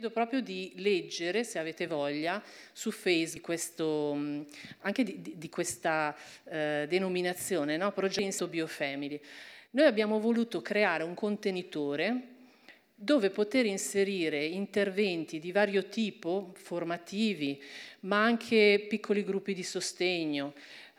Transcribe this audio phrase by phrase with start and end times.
[0.00, 2.40] Chiedo proprio di leggere, se avete voglia,
[2.72, 4.12] su Facebook questo,
[4.82, 7.90] anche di, di questa eh, denominazione, no?
[7.90, 9.20] Progetto Biofamily.
[9.70, 12.28] Noi abbiamo voluto creare un contenitore
[12.94, 17.60] dove poter inserire interventi di vario tipo, formativi,
[18.02, 20.52] ma anche piccoli gruppi di sostegno,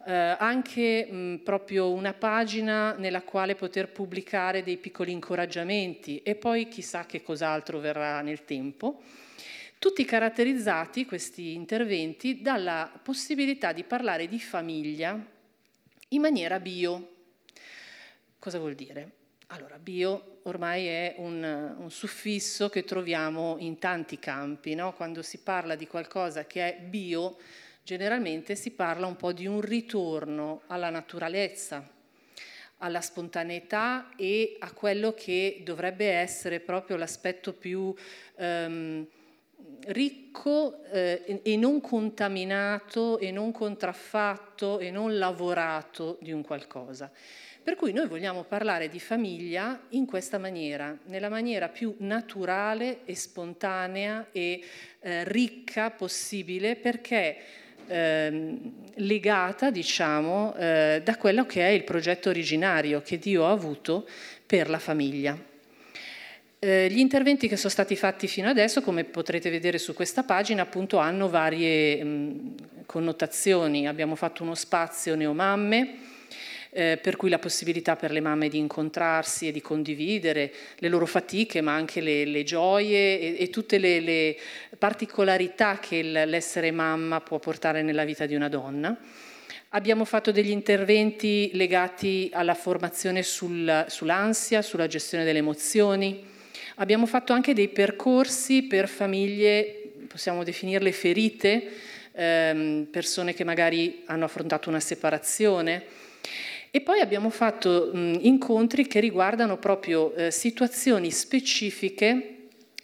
[0.06, 6.68] eh, anche mh, proprio una pagina nella quale poter pubblicare dei piccoli incoraggiamenti e poi
[6.68, 9.02] chissà che cos'altro verrà nel tempo.
[9.78, 15.18] Tutti caratterizzati, questi interventi, dalla possibilità di parlare di famiglia
[16.10, 17.16] in maniera bio.
[18.38, 19.12] Cosa vuol dire?
[19.48, 24.94] Allora, bio ormai è un, un, suffisso che troviamo in tanti campi, no?
[24.94, 27.38] quando si parla di qualcosa che è bio
[27.90, 31.84] generalmente si parla un po' di un ritorno alla naturalezza,
[32.78, 37.92] alla spontaneità e a quello che dovrebbe essere proprio l'aspetto più
[38.36, 39.08] ehm,
[39.88, 47.12] ricco eh, e non contaminato e non contraffatto e non lavorato di un qualcosa.
[47.64, 53.16] Per cui noi vogliamo parlare di famiglia in questa maniera, nella maniera più naturale e
[53.16, 54.64] spontanea e
[55.00, 63.02] eh, ricca possibile, perché Ehm, legata, diciamo, eh, da quello che è il progetto originario
[63.02, 64.08] che Dio ha avuto
[64.46, 65.36] per la famiglia.
[66.60, 70.62] Eh, gli interventi che sono stati fatti fino adesso, come potrete vedere su questa pagina,
[70.62, 73.88] appunto hanno varie mh, connotazioni.
[73.88, 75.96] Abbiamo fatto uno spazio neomamme,
[76.72, 81.06] eh, per cui la possibilità per le mamme di incontrarsi e di condividere le loro
[81.06, 84.38] fatiche, ma anche le, le gioie e, e tutte le, le,
[84.78, 88.96] particolarità che l'essere mamma può portare nella vita di una donna.
[89.70, 96.26] Abbiamo fatto degli interventi legati alla formazione sul, sull'ansia, sulla gestione delle emozioni.
[96.76, 101.70] Abbiamo fatto anche dei percorsi per famiglie, possiamo definirle ferite,
[102.14, 106.08] ehm, persone che magari hanno affrontato una separazione
[106.72, 112.36] e poi abbiamo fatto mh, incontri che riguardano proprio eh, situazioni specifiche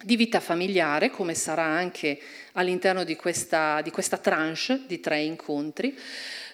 [0.03, 2.19] di vita familiare, come sarà anche
[2.53, 5.97] all'interno di questa, di questa tranche di tre incontri,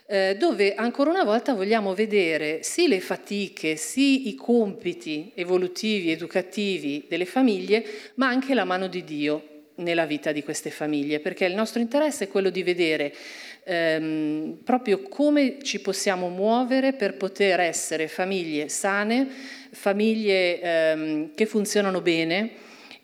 [0.07, 7.05] eh, dove ancora una volta vogliamo vedere sì le fatiche, sì i compiti evolutivi, educativi
[7.07, 7.83] delle famiglie,
[8.15, 9.45] ma anche la mano di Dio
[9.75, 13.13] nella vita di queste famiglie, perché il nostro interesse è quello di vedere
[13.71, 19.27] ehm, proprio come ci possiamo muovere per poter essere famiglie sane,
[19.71, 22.51] famiglie ehm, che funzionano bene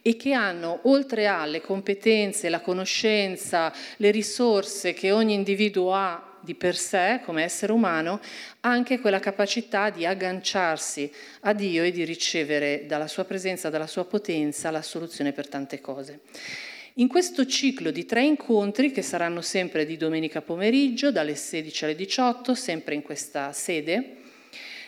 [0.02, 6.54] e che hanno, oltre alle competenze, la conoscenza, le risorse che ogni individuo ha di
[6.54, 8.20] per sé come essere umano,
[8.62, 11.12] anche quella capacità di agganciarsi
[11.42, 15.82] a Dio e di ricevere dalla sua presenza, dalla sua potenza, la soluzione per tante
[15.82, 16.20] cose.
[17.00, 21.96] In questo ciclo di tre incontri, che saranno sempre di domenica pomeriggio, dalle 16 alle
[21.96, 24.16] 18, sempre in questa sede,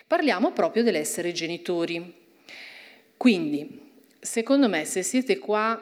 [0.07, 2.11] parliamo proprio dell'essere genitori.
[3.15, 5.79] Quindi, secondo me, se siete qua,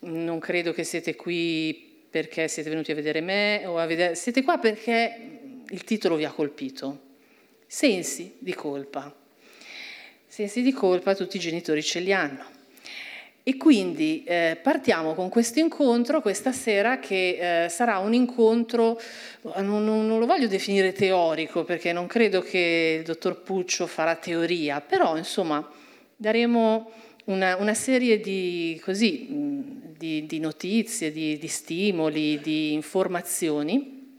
[0.00, 4.42] non credo che siete qui perché siete venuti a vedere me, o a vedere, siete
[4.42, 7.06] qua perché il titolo vi ha colpito.
[7.66, 9.16] Sensi di colpa.
[10.26, 12.57] Sensi di colpa tutti i genitori ce li hanno.
[13.48, 19.00] E quindi eh, partiamo con questo incontro questa sera che eh, sarà un incontro,
[19.40, 24.16] non, non, non, lo voglio definire teorico perché non credo che il dottor Puccio farà
[24.16, 25.66] teoria, però insomma
[26.14, 26.90] daremo
[27.24, 29.28] una, una serie di, così,
[29.96, 34.10] di, di notizie, di, di stimoli, di informazioni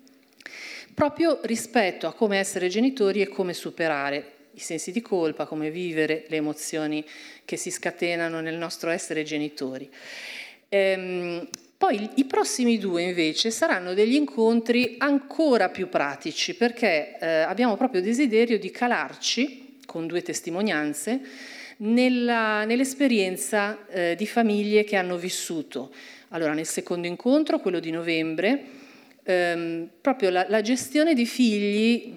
[0.95, 6.25] proprio rispetto a come essere genitori e come superare i sensi di colpa, come vivere
[6.27, 7.05] le emozioni
[7.49, 9.89] che si scatenano nel nostro essere genitori.
[10.69, 17.75] Ehm, poi i prossimi due invece saranno degli incontri ancora più pratici perché eh, abbiamo
[17.75, 21.21] proprio desiderio di calarci con due testimonianze
[21.77, 25.91] nella, nell'esperienza eh, di famiglie che hanno vissuto.
[26.27, 28.63] Allora, nel secondo incontro, quello di novembre,
[29.23, 32.15] ehm, proprio la, la gestione di figli,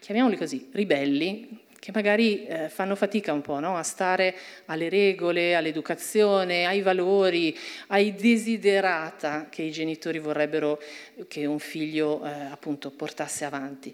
[0.00, 3.76] chiamiamoli così, ribelli, che magari eh, fanno fatica un po' no?
[3.76, 4.36] a stare
[4.66, 7.58] alle regole, all'educazione, ai valori,
[7.88, 10.80] ai desiderata che i genitori vorrebbero
[11.26, 13.92] che un figlio eh, appunto portasse avanti.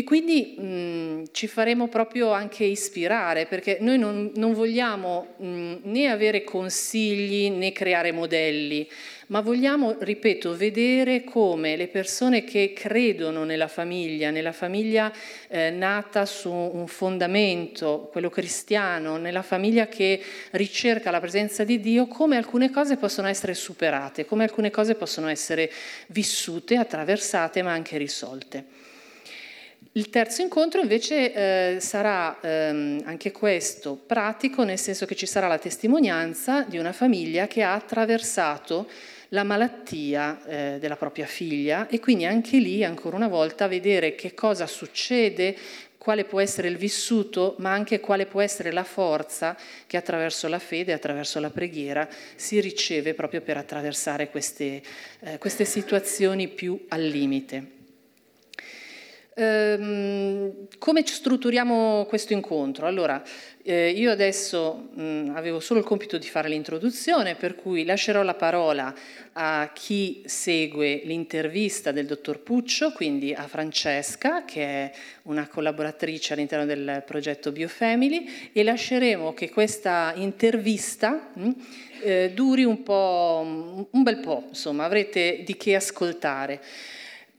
[0.00, 6.06] E quindi mh, ci faremo proprio anche ispirare, perché noi non, non vogliamo mh, né
[6.06, 8.88] avere consigli né creare modelli,
[9.26, 15.12] ma vogliamo, ripeto, vedere come le persone che credono nella famiglia, nella famiglia
[15.48, 20.18] eh, nata su un fondamento, quello cristiano, nella famiglia che
[20.52, 25.28] ricerca la presenza di Dio, come alcune cose possono essere superate, come alcune cose possono
[25.28, 25.70] essere
[26.06, 28.88] vissute, attraversate, ma anche risolte.
[29.94, 31.32] Il terzo incontro invece
[31.74, 36.92] eh, sarà ehm, anche questo pratico, nel senso che ci sarà la testimonianza di una
[36.92, 38.88] famiglia che ha attraversato
[39.30, 44.32] la malattia eh, della propria figlia e quindi anche lì, ancora una volta, vedere che
[44.32, 45.56] cosa succede,
[45.98, 49.56] quale può essere il vissuto, ma anche quale può essere la forza
[49.88, 54.82] che attraverso la fede, attraverso la preghiera, si riceve proprio per attraversare queste,
[55.18, 57.78] eh, queste situazioni più al limite.
[59.34, 62.86] Ehm, come strutturiamo questo incontro?
[62.86, 63.22] Allora,
[63.62, 68.34] eh, io adesso mh, avevo solo il compito di fare l'introduzione, per cui lascerò la
[68.34, 68.92] parola
[69.32, 74.92] a chi segue l'intervista del dottor Puccio, quindi a Francesca, che è
[75.22, 81.50] una collaboratrice all'interno del progetto Biofamily, e lasceremo che questa intervista mh,
[82.02, 86.60] eh, duri un po', un bel po', insomma, avrete di che ascoltare.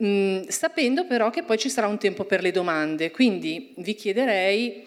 [0.04, 4.84] Mm, sapendo però che poi ci sarà un tempo per le domande, quindi vi chiederei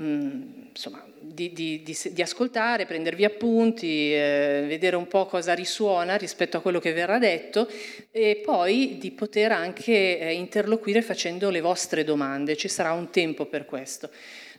[0.00, 6.16] mm, insomma, di, di, di, di, ascoltare, prendervi appunti, eh, vedere un po' cosa risuona
[6.16, 7.68] rispetto a quello che verrà detto
[8.10, 13.44] e poi di poter anche eh, interloquire facendo le vostre domande, ci sarà un tempo
[13.44, 14.08] per questo.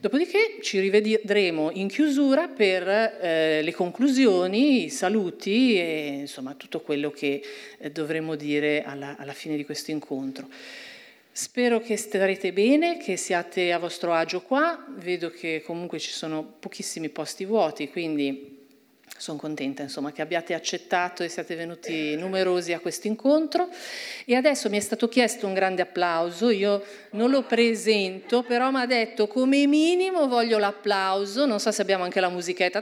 [0.02, 7.12] Dopodiché ci rivedremo in chiusura per eh, le conclusioni, i saluti e insomma tutto quello
[7.12, 7.44] che
[7.78, 10.48] eh, dovremo dire alla, alla fine di questo incontro.
[11.34, 16.46] Spero che starete bene, che siate a vostro agio qua, vedo che comunque ci sono
[16.46, 18.59] pochissimi posti vuoti, quindi
[19.20, 23.70] sono contenta insomma, che abbiate accettato e siate venuti numerosi a questo incontro.
[24.26, 28.82] E adesso mi è stato chiesto un grande applauso, io non lo presento, però mi
[28.82, 32.82] ha detto come minimo voglio l'applauso, non so se abbiamo anche la musichetta,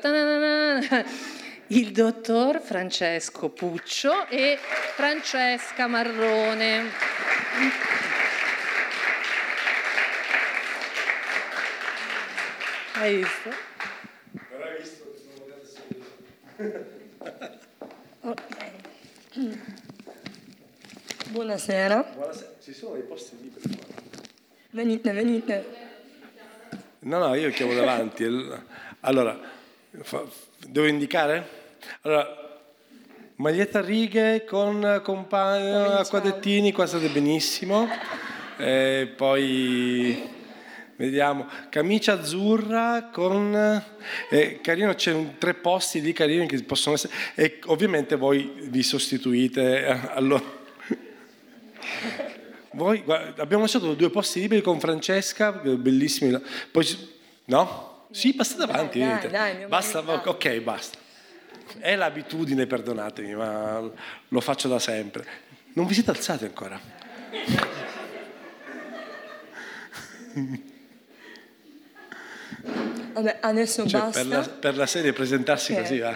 [1.67, 4.57] il dottor Francesco Puccio e
[4.95, 6.85] Francesca Marrone.
[12.93, 13.66] Hai visto?
[21.29, 22.03] Buonasera.
[22.15, 22.51] Buonasera.
[22.59, 23.85] Ci sono dei posti liberi qua.
[24.71, 25.65] Venite, venite.
[27.01, 28.25] No, no, io chiamo davanti.
[29.01, 29.39] Allora,
[30.67, 31.47] devo indicare?
[32.01, 32.59] Allora,
[33.35, 37.87] maglietta a righe con compagno, acquadettini, qua state benissimo.
[38.57, 40.36] E poi
[40.97, 43.83] Vediamo, camicia azzurra con...
[44.31, 47.13] Eh, carino, c'è un, tre posti lì carini che possono essere...
[47.35, 49.85] E ovviamente voi vi sostituite.
[49.85, 50.43] Eh, allora.
[52.71, 56.35] Voi, guarda, abbiamo lasciato due posti liberi con Francesca, bellissimi.
[56.71, 56.85] Poi,
[57.45, 58.07] no?
[58.09, 58.97] Sì, passate avanti.
[58.97, 60.97] Dai, dai, dai, basta, ok, basta.
[61.77, 63.87] È l'abitudine, perdonatemi, ma
[64.27, 65.25] lo faccio da sempre.
[65.73, 66.79] Non vi siete alzati ancora?
[73.17, 74.21] Vabbè, adesso cioè, basta.
[74.21, 75.83] Per la, per la, serie presentarsi okay.
[75.83, 76.15] così va.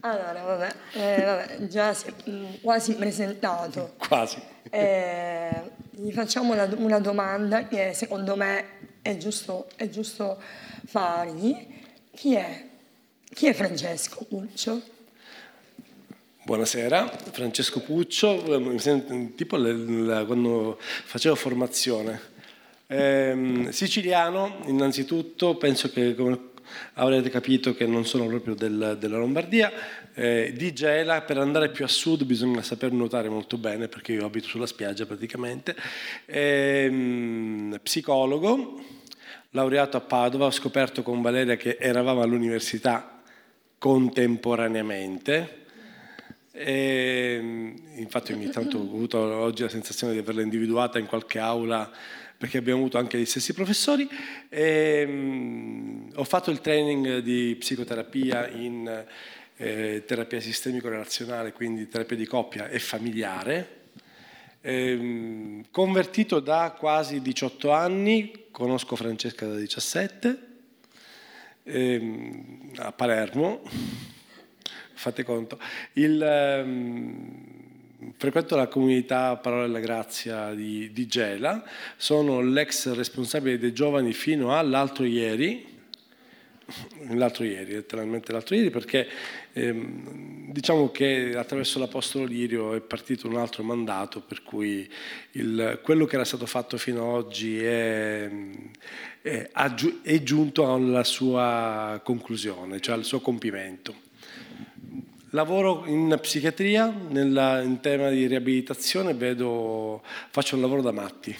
[0.00, 3.94] allora, vabbè, eh, vabbè già si è mm, quasi presentato.
[3.96, 4.40] Quasi.
[4.70, 5.50] Eh,
[5.90, 8.64] gli facciamo una, una, domanda che secondo me
[9.02, 10.40] è giusto, è giusto
[10.86, 11.66] fargli.
[12.14, 12.66] Chi è?
[13.28, 14.82] Chi è Francesco Puccio?
[16.44, 18.40] Buonasera, Francesco Puccio,
[19.34, 22.33] tipo quando facevo formazione
[22.86, 26.14] eh, siciliano, innanzitutto, penso che
[26.94, 29.72] avrete capito che non sono proprio del, della Lombardia.
[30.14, 34.24] Eh, di Gela, per andare più a sud bisogna saper nuotare molto bene perché io
[34.24, 35.74] abito sulla spiaggia praticamente.
[36.26, 38.80] Eh, psicologo,
[39.50, 43.22] laureato a Padova, ho scoperto con Valeria che eravamo all'università
[43.78, 45.62] contemporaneamente.
[46.56, 51.90] E, infatti ogni tanto ho avuto oggi la sensazione di averla individuata in qualche aula
[52.36, 54.08] perché abbiamo avuto anche gli stessi professori.
[54.48, 59.04] E, um, ho fatto il training di psicoterapia in
[59.56, 63.82] eh, terapia sistemico-relazionale, quindi terapia di coppia e familiare.
[64.60, 70.38] E, um, convertito da quasi 18 anni, conosco Francesca da 17,
[71.62, 73.62] e, um, a Palermo,
[74.94, 75.58] fate conto.
[75.94, 76.18] Il,
[78.16, 81.64] frequento la comunità Parola della Grazia di, di Gela,
[81.96, 85.72] sono l'ex responsabile dei giovani fino all'altro ieri,
[87.10, 89.06] l'altro ieri, letteralmente l'altro ieri, perché
[89.52, 94.88] ehm, diciamo che attraverso l'Apostolo Lirio è partito un altro mandato, per cui
[95.32, 98.30] il, quello che era stato fatto fino ad oggi è,
[99.20, 99.50] è,
[100.02, 104.02] è giunto alla sua conclusione, cioè al suo compimento.
[105.34, 110.00] Lavoro in psichiatria, nella, in tema di riabilitazione, vedo,
[110.30, 111.36] faccio un lavoro da matti.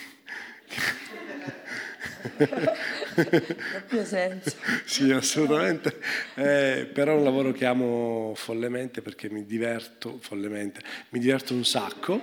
[3.14, 4.56] Proprio senso.
[4.84, 6.00] sì, assolutamente.
[6.34, 11.64] Eh, però è un lavoro che amo follemente perché mi diverto follemente, mi diverto un
[11.64, 12.20] sacco.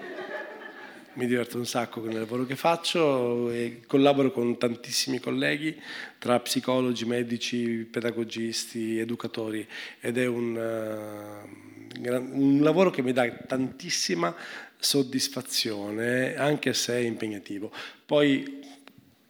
[1.14, 5.78] Mi diverto un sacco con il lavoro che faccio e collaboro con tantissimi colleghi,
[6.18, 9.68] tra psicologi, medici, pedagogisti, educatori
[10.00, 14.34] ed è un, uh, un lavoro che mi dà tantissima
[14.80, 17.74] soddisfazione, anche se è impegnativo.
[18.06, 18.61] Poi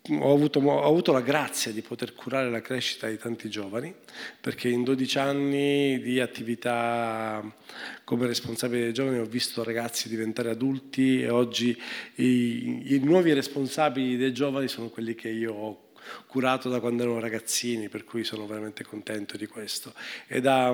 [0.09, 3.93] ho avuto, ho avuto, la grazia di poter curare la crescita di tanti giovani,
[4.39, 7.43] perché in 12 anni di attività
[8.03, 11.79] come responsabile dei giovani ho visto ragazzi diventare adulti e oggi
[12.15, 15.89] i, i nuovi responsabili dei giovani sono quelli che io ho
[16.25, 19.93] curato da quando erano ragazzini, per cui sono veramente contento di questo.
[20.25, 20.71] Ed ha,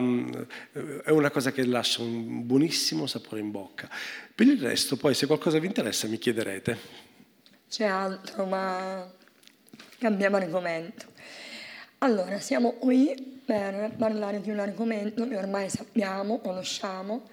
[1.03, 3.89] è una cosa che lascia un buonissimo sapore in bocca.
[4.33, 6.77] Per il resto, poi, se qualcosa vi interessa, mi chiederete.
[7.69, 9.11] C'è altro, ma
[9.99, 11.05] cambiamo argomento.
[11.99, 17.23] Allora, siamo qui per parlare di un argomento che ormai sappiamo, conosciamo.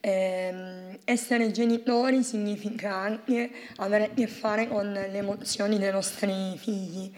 [0.00, 7.10] Eh, essere genitori significa anche avere a che fare con le emozioni dei nostri figli,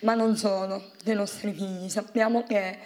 [0.00, 1.88] ma non solo dei nostri figli.
[1.88, 2.78] Sappiamo che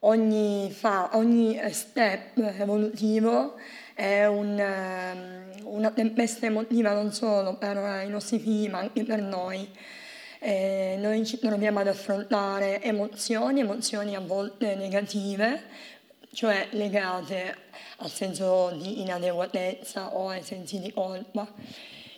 [0.00, 3.56] ogni, fa, ogni step evolutivo
[3.94, 9.20] è un, ehm, una tempesta emotiva non solo per i nostri figli ma anche per
[9.20, 9.68] noi.
[10.40, 15.62] Eh, noi ci troviamo ad affrontare emozioni, emozioni a volte negative,
[16.32, 17.56] cioè legate
[17.96, 21.52] al senso di inadeguatezza o ai sensi di colpa.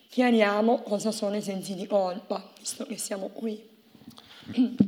[0.08, 3.68] Chiariamo cosa sono i sensi di colpa, visto che siamo qui.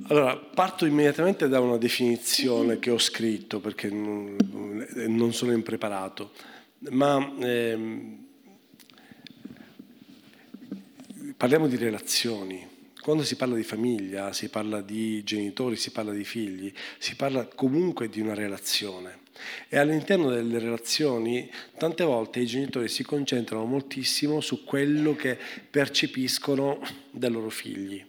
[0.09, 6.33] Allora, parto immediatamente da una definizione che ho scritto perché non, sono impreparato,
[6.91, 8.27] ma ehm,
[11.37, 12.72] parliamo di relazioni.
[13.03, 17.45] Quando si parla di famiglia, si parla di genitori, si parla di figli, si parla
[17.47, 19.19] comunque di una relazione.
[19.69, 25.37] E all'interno delle relazioni tante volte i genitori si concentrano moltissimo su quello che
[25.69, 26.81] percepiscono
[27.11, 28.05] dai loro figli.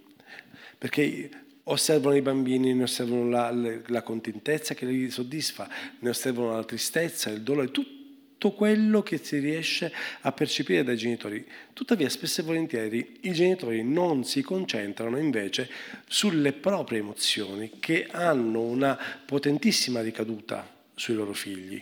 [0.77, 1.29] Perché
[1.63, 3.51] osservano i bambini, ne osservano la,
[3.87, 5.67] la contentezza che li soddisfa,
[5.99, 8.02] ne osservano la tristezza, il dolore, tutto
[8.43, 9.89] tutto quello che si riesce
[10.21, 11.45] a percepire dai genitori.
[11.71, 15.69] Tuttavia, spesso e volentieri i genitori non si concentrano invece
[16.07, 21.81] sulle proprie emozioni che hanno una potentissima ricaduta sui loro figli.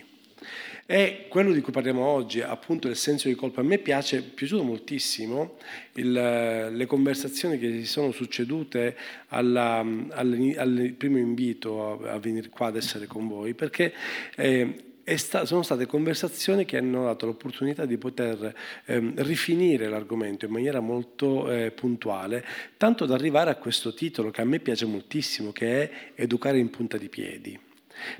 [0.86, 4.22] E quello di cui parliamo oggi, appunto il senso di colpa, a me piace, è
[4.22, 5.56] piaciuto moltissimo
[5.94, 8.96] il, le conversazioni che si sono succedute
[9.28, 13.92] alla, al, al, primo invito a, a, venire qua ad essere con voi, perché
[14.36, 18.54] eh, sta, sono state conversazioni che hanno dato l'opportunità di poter
[18.84, 22.44] ehm, rifinire l'argomento in maniera molto eh, puntuale,
[22.76, 26.70] tanto da arrivare a questo titolo che a me piace moltissimo, che è Educare in
[26.70, 27.58] punta di piedi.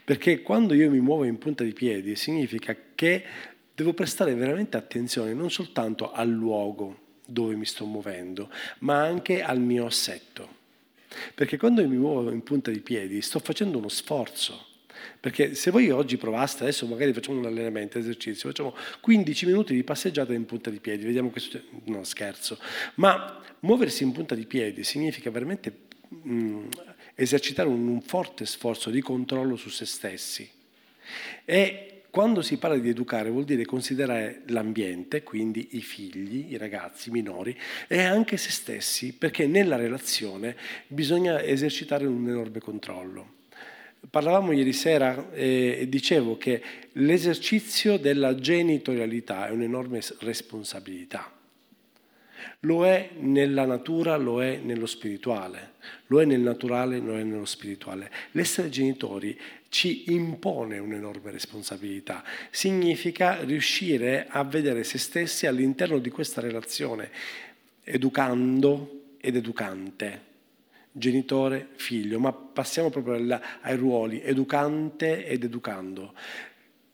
[0.05, 3.25] Perché quando io mi muovo in punta di piedi significa che
[3.75, 9.61] devo prestare veramente attenzione non soltanto al luogo dove mi sto muovendo, ma anche al
[9.61, 10.61] mio assetto.
[11.35, 14.71] Perché quando mi muovo in punta di piedi sto facendo uno sforzo
[15.23, 19.85] perché se voi oggi provaste, adesso magari facciamo un allenamento, esercizio, facciamo 15 minuti di
[19.85, 21.67] passeggiata in punta di piedi, vediamo che succede.
[21.85, 22.59] No, scherzo.
[22.97, 25.73] Ma muoversi in punta di piedi significa veramente
[26.09, 26.67] mh, mm,
[27.15, 30.51] esercitare un, un forte sforzo di controllo su se stessi.
[31.45, 37.11] E quando si parla di educare vuol dire considerare l'ambiente, quindi i figli, i ragazzi,
[37.11, 40.57] i minori, e anche se stessi, perché nella relazione
[40.89, 43.41] bisogna esercitare un enorme controllo.
[44.11, 46.61] Parlavamo ieri sera eh, e dicevo che
[46.93, 51.31] l'esercizio della genitorialità è un'enorme responsabilità.
[52.61, 55.75] Lo è nella natura, lo è nello spirituale,
[56.07, 58.11] lo è nel naturale, lo è nello spirituale.
[58.33, 62.25] L'essere genitori ci impone un'enorme responsabilità.
[62.51, 67.11] Significa riuscire a vedere se stessi all'interno di questa relazione,
[67.85, 70.31] educando ed educante
[70.93, 76.15] genitore, figlio, ma passiamo proprio ai ruoli educante ed educando.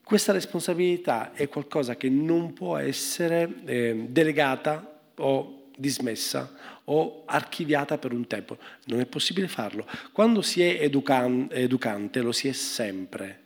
[0.04, 6.50] questa responsabilità è qualcosa che non può essere eh, delegata o dismessa
[6.84, 8.56] o archiviata per un tempo.
[8.86, 9.86] Non è possibile farlo.
[10.12, 13.42] Quando si è educan- educante lo si è sempre,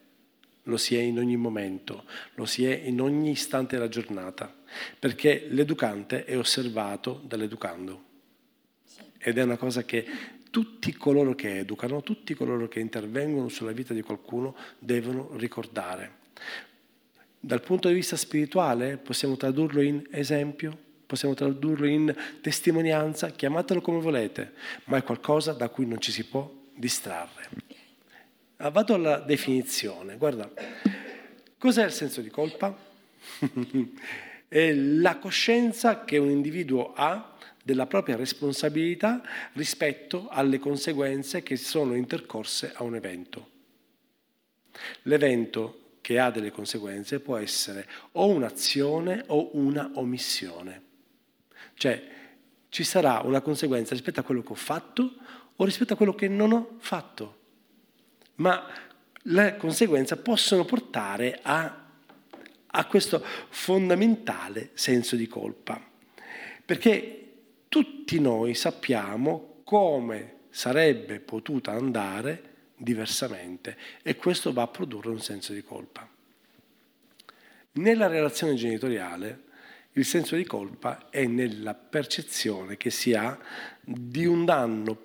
[0.65, 2.05] lo si è in ogni momento,
[2.35, 4.55] lo si è in ogni istante della giornata,
[4.99, 8.11] perché l'educante è osservato dall'educando.
[9.19, 10.07] Ed è una cosa che
[10.53, 16.21] tutti coloro che educano, tutti coloro che intervengono sulla vita di qualcuno devono ricordare.
[17.41, 24.01] Dal punto di vista spirituale possiamo tradurlo in esempio, possiamo tradurlo in testimonianza, chiamatelo come
[24.01, 24.53] volete,
[24.85, 27.49] ma è qualcosa da cui non ci si può distrarre.
[28.59, 30.19] Ah, vado alla definizione.
[30.19, 30.53] Guarda,
[31.57, 32.77] cos'è il senso di colpa?
[34.49, 37.32] è la coscienza che un individuo ha
[37.63, 43.51] della propria responsabilità rispetto alle conseguenze che sono intercorse a un evento.
[45.03, 50.83] L'evento che ha delle conseguenze può essere o un'azione o una omissione.
[51.75, 52.11] Cioè
[52.69, 55.15] ci sarà una conseguenza rispetto a quello che ho fatto
[55.55, 57.39] o rispetto a quello che non ho fatto.
[58.37, 58.67] Ma
[59.27, 61.85] le conseguenze possono portare a,
[62.67, 65.81] a questo fondamentale senso di colpa.
[66.65, 67.22] Perché
[67.73, 75.55] tutti noi sappiamo come sarebbe potuta andare diversamente e questo va a produrre un senso
[75.55, 76.07] di colpa.
[77.73, 79.45] Nella relazione genitoriale
[79.93, 83.39] il senso di colpa è nella percezione che si ha
[83.81, 85.05] di un danno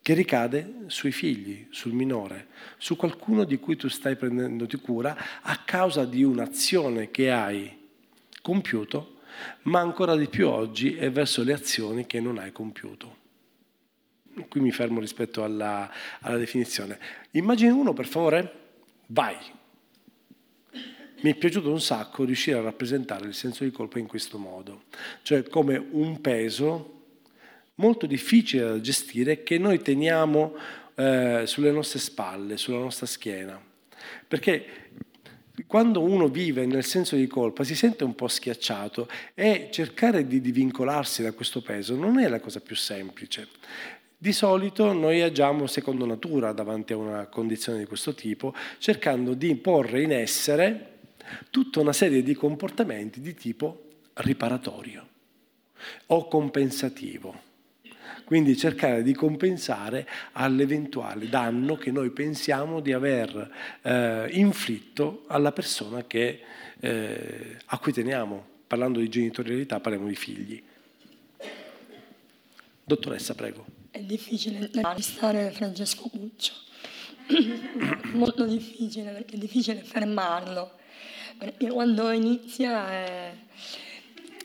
[0.00, 2.46] che ricade sui figli, sul minore,
[2.78, 7.76] su qualcuno di cui tu stai prendendoti cura a causa di un'azione che hai
[8.40, 9.13] compiuto
[9.62, 13.22] ma ancora di più oggi è verso le azioni che non hai compiuto.
[14.48, 16.98] Qui mi fermo rispetto alla, alla definizione.
[17.32, 18.52] Immagini uno, per favore?
[19.06, 19.36] Vai.
[21.20, 24.84] Mi è piaciuto un sacco riuscire a rappresentare il senso di colpa in questo modo,
[25.22, 26.90] cioè come un peso
[27.76, 30.54] molto difficile da gestire che noi teniamo
[30.94, 33.60] eh, sulle nostre spalle, sulla nostra schiena.
[34.28, 34.90] Perché
[35.74, 40.40] quando uno vive nel senso di colpa si sente un po' schiacciato e cercare di
[40.40, 43.48] divincolarsi da questo peso non è la cosa più semplice.
[44.16, 49.56] Di solito noi agiamo secondo natura davanti a una condizione di questo tipo, cercando di
[49.56, 50.98] porre in essere
[51.50, 55.08] tutta una serie di comportamenti di tipo riparatorio
[56.06, 57.53] o compensativo
[58.24, 63.50] quindi cercare di compensare all'eventuale danno che noi pensiamo di aver
[63.82, 66.40] eh, inflitto alla persona che,
[66.80, 68.52] eh, a cui teniamo.
[68.66, 70.62] Parlando di genitorialità parliamo di figli.
[72.82, 73.64] Dottoressa, prego.
[73.90, 76.52] È difficile stare Francesco Cuccio,
[78.14, 80.72] molto difficile perché è difficile fermarlo,
[81.38, 83.32] perché quando inizia è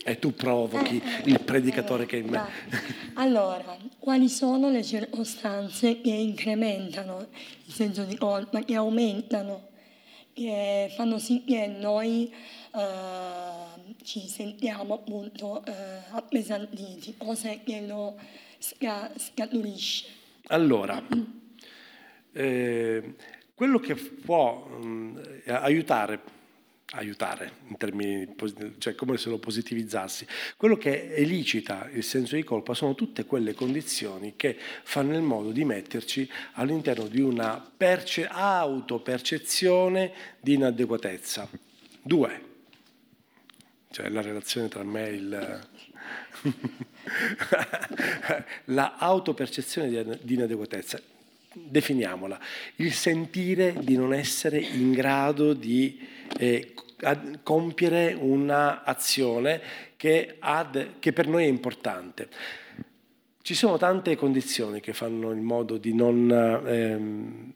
[0.10, 2.43] e tu provochi eh, il predicatore che è in me.
[3.13, 7.28] Allora, quali sono le circostanze che incrementano
[7.65, 9.67] il senso di colpa, che aumentano,
[10.34, 12.34] che fanno sì che noi
[12.76, 15.74] eh, ci sentiamo appunto eh,
[16.12, 18.17] appesantiti, cose che lo
[18.58, 20.08] sca- scaturisce?
[20.48, 21.04] Allora,
[22.34, 23.15] eh,
[23.54, 26.38] quello che può mh, mm, aiutare
[26.91, 28.36] aiutare in termini,
[28.80, 30.25] cioè come se lo positivizzassi.
[30.58, 35.52] Quello che elicita il senso di colpa sono tutte quelle condizioni che fanno il modo
[35.52, 41.47] di metterci all'interno di una perce- autopercezione di inadeguatezza.
[42.02, 42.41] Due,
[43.91, 45.67] cioè la relazione tra me e il...
[48.65, 50.99] la autopercezione di inadeguatezza
[51.52, 52.39] definiamola,
[52.78, 55.99] il sentire di non essere in grado di
[56.38, 56.74] eh,
[57.44, 59.62] compiere un'azione
[59.96, 60.38] che,
[61.00, 62.30] che per noi è importante.
[63.42, 67.54] Ci sono tante condizioni che fanno in modo di non ehm,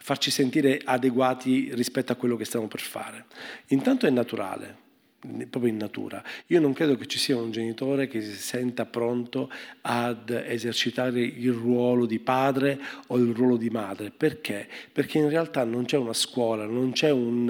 [0.00, 3.26] farci sentire adeguati rispetto a quello che stiamo per fare.
[3.68, 4.76] Intanto è naturale,
[5.20, 6.22] proprio in natura.
[6.46, 9.50] Io non credo che ci sia un genitore che si senta pronto
[9.80, 12.78] ad esercitare il ruolo di padre
[13.08, 14.12] o il ruolo di madre.
[14.16, 14.68] Perché?
[14.92, 17.46] Perché in realtà non c'è una scuola, non c'è un,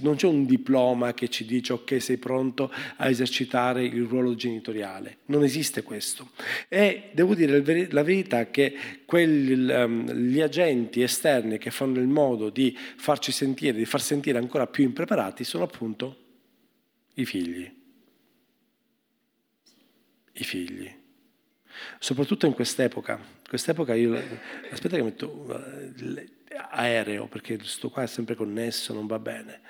[0.00, 5.18] non c'è un diploma che ci dice ok sei pronto a esercitare il ruolo genitoriale.
[5.26, 6.30] Non esiste questo.
[6.68, 12.48] E devo dire la verità che quelli, ehm, gli agenti esterni che fanno il modo
[12.48, 16.21] di farci sentire, di far sentire ancora più impreparati sono appunto
[17.14, 17.80] i figli.
[20.32, 21.00] I figli.
[21.98, 23.20] Soprattutto in quest'epoca.
[23.46, 24.20] Quest'epoca io...
[24.70, 25.46] Aspetta che metto...
[26.70, 29.60] aereo, perché questo qua è sempre connesso, non va bene.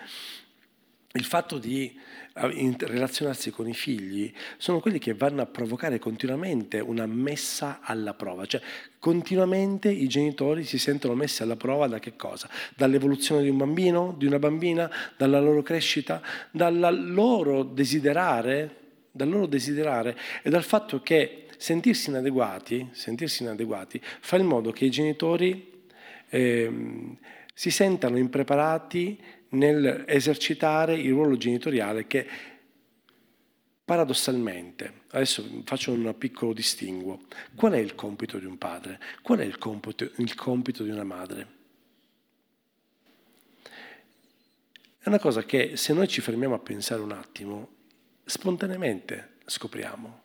[1.14, 1.94] Il fatto di
[2.32, 8.46] relazionarsi con i figli sono quelli che vanno a provocare continuamente una messa alla prova,
[8.46, 8.62] cioè
[8.98, 12.48] continuamente i genitori si sentono messi alla prova da che cosa?
[12.74, 18.76] Dall'evoluzione di un bambino, di una bambina, dalla loro crescita, dal loro desiderare,
[19.10, 24.86] dal loro desiderare e dal fatto che sentirsi inadeguati, sentirsi inadeguati fa in modo che
[24.86, 25.84] i genitori
[26.30, 27.16] eh,
[27.52, 29.18] si sentano impreparati
[29.52, 32.26] nel esercitare il ruolo genitoriale che
[33.84, 37.22] paradossalmente, adesso faccio un piccolo distinguo,
[37.54, 39.00] qual è il compito di un padre?
[39.22, 41.60] Qual è il compito, il compito di una madre?
[44.98, 47.68] È una cosa che se noi ci fermiamo a pensare un attimo,
[48.24, 50.20] spontaneamente scopriamo.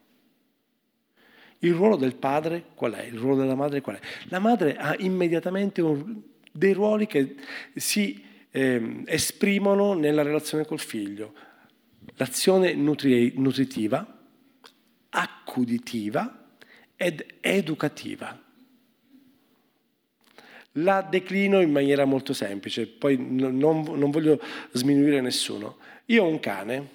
[1.60, 3.04] Il ruolo del padre qual è?
[3.04, 4.00] Il ruolo della madre qual è?
[4.26, 7.36] La madre ha immediatamente un, dei ruoli che
[7.76, 11.34] si eh, esprimono nella relazione col figlio.
[12.16, 14.20] L'azione nutri- nutritiva,
[15.10, 16.56] accuditiva
[16.96, 18.42] ed educativa.
[20.74, 24.40] La declino in maniera molto semplice, poi non, non voglio
[24.72, 25.78] sminuire nessuno.
[26.06, 26.90] Io ho un cane,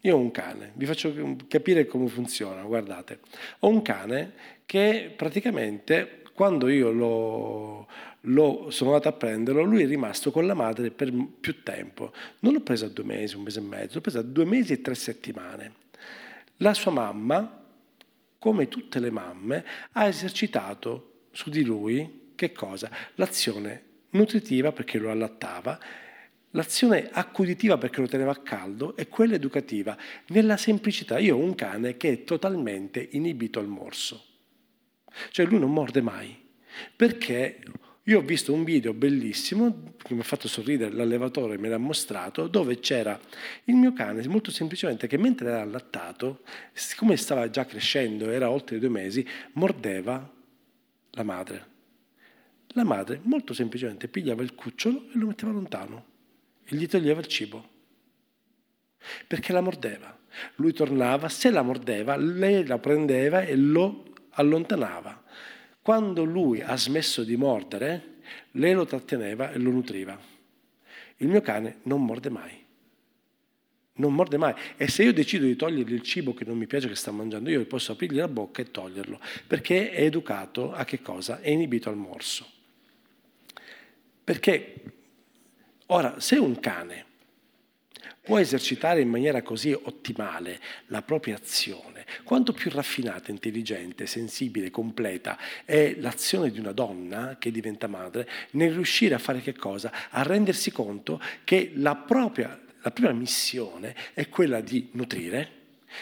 [0.00, 1.12] io ho un cane, vi faccio
[1.48, 3.20] capire come funziona, guardate.
[3.60, 4.32] Ho un cane
[4.64, 7.88] che praticamente quando io l'ho,
[8.26, 12.12] lo, sono andato a prenderlo, lui è rimasto con la madre per più tempo.
[12.40, 14.72] Non l'ho preso a due mesi, un mese e mezzo, l'ho preso a due mesi
[14.72, 15.74] e tre settimane.
[16.58, 17.62] La sua mamma,
[18.38, 22.90] come tutte le mamme, ha esercitato su di lui che cosa?
[23.14, 25.78] L'azione nutritiva perché lo allattava,
[26.50, 29.96] l'azione accuditiva perché lo teneva a caldo e quella educativa.
[30.28, 34.24] Nella semplicità, io ho un cane che è totalmente inibito al morso.
[35.30, 36.36] Cioè lui non morde mai,
[36.96, 37.60] perché
[38.06, 42.48] io ho visto un video bellissimo che mi ha fatto sorridere, l'allevatore me l'ha mostrato,
[42.48, 43.18] dove c'era
[43.64, 48.78] il mio cane, molto semplicemente, che mentre era allattato, siccome stava già crescendo, era oltre
[48.78, 50.30] due mesi, mordeva
[51.12, 51.72] la madre.
[52.68, 56.04] La madre molto semplicemente pigliava il cucciolo e lo metteva lontano
[56.64, 57.68] e gli toglieva il cibo.
[59.26, 60.18] Perché la mordeva.
[60.56, 65.23] Lui tornava, se la mordeva, lei la prendeva e lo allontanava.
[65.84, 68.14] Quando lui ha smesso di mordere,
[68.52, 70.18] lei lo tratteneva e lo nutriva.
[71.18, 72.64] Il mio cane non morde mai.
[73.96, 74.54] Non morde mai.
[74.78, 77.50] E se io decido di togliergli il cibo che non mi piace che sta mangiando,
[77.50, 81.42] io posso aprirgli la bocca e toglierlo, perché è educato a che cosa?
[81.42, 82.50] È inibito al morso.
[84.24, 84.74] Perché,
[85.88, 87.04] ora, se un cane
[88.24, 95.38] può esercitare in maniera così ottimale la propria azione, quanto più raffinata, intelligente, sensibile, completa
[95.66, 99.92] è l'azione di una donna che diventa madre nel riuscire a fare che cosa?
[100.08, 102.48] A rendersi conto che la propria,
[102.80, 105.50] la propria missione è quella di nutrire,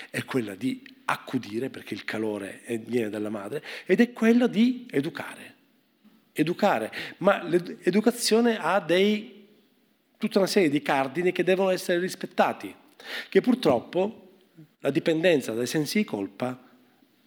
[0.08, 5.54] è quella di accudire, perché il calore viene dalla madre, ed è quella di educare.
[6.32, 9.41] Educare, ma l'educazione ha dei
[10.22, 12.72] tutta una serie di cardini che devono essere rispettati,
[13.28, 14.34] che purtroppo
[14.78, 16.70] la dipendenza dai sensi di colpa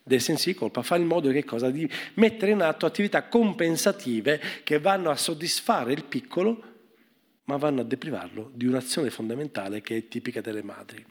[0.02, 1.72] dei sensi di colpa fa in modo cosa?
[1.72, 6.74] di mettere in atto attività compensative che vanno a soddisfare il piccolo
[7.46, 11.04] ma vanno a deprivarlo di un'azione fondamentale che è tipica delle madri.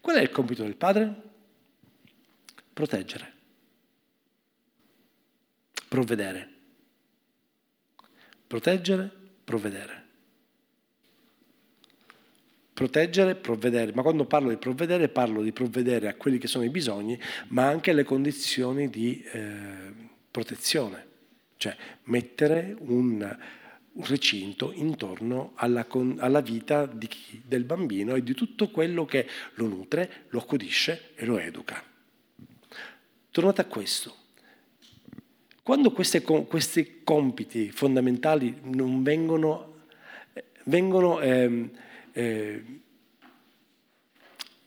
[0.00, 1.14] Qual è il compito del padre?
[2.74, 3.32] Proteggere,
[5.88, 6.48] provvedere.
[8.46, 9.10] Proteggere,
[9.44, 10.01] provvedere
[12.72, 16.70] proteggere, provvedere, ma quando parlo di provvedere parlo di provvedere a quelli che sono i
[16.70, 21.06] bisogni, ma anche alle condizioni di eh, protezione,
[21.58, 23.36] cioè mettere un,
[23.92, 29.66] un recinto intorno alla, alla vita chi, del bambino e di tutto quello che lo
[29.66, 31.82] nutre, lo accudisce e lo educa.
[33.30, 34.16] Tornate a questo.
[35.62, 39.84] Quando queste, questi compiti fondamentali non vengono,
[40.64, 41.70] vengono eh,
[42.12, 42.62] eh,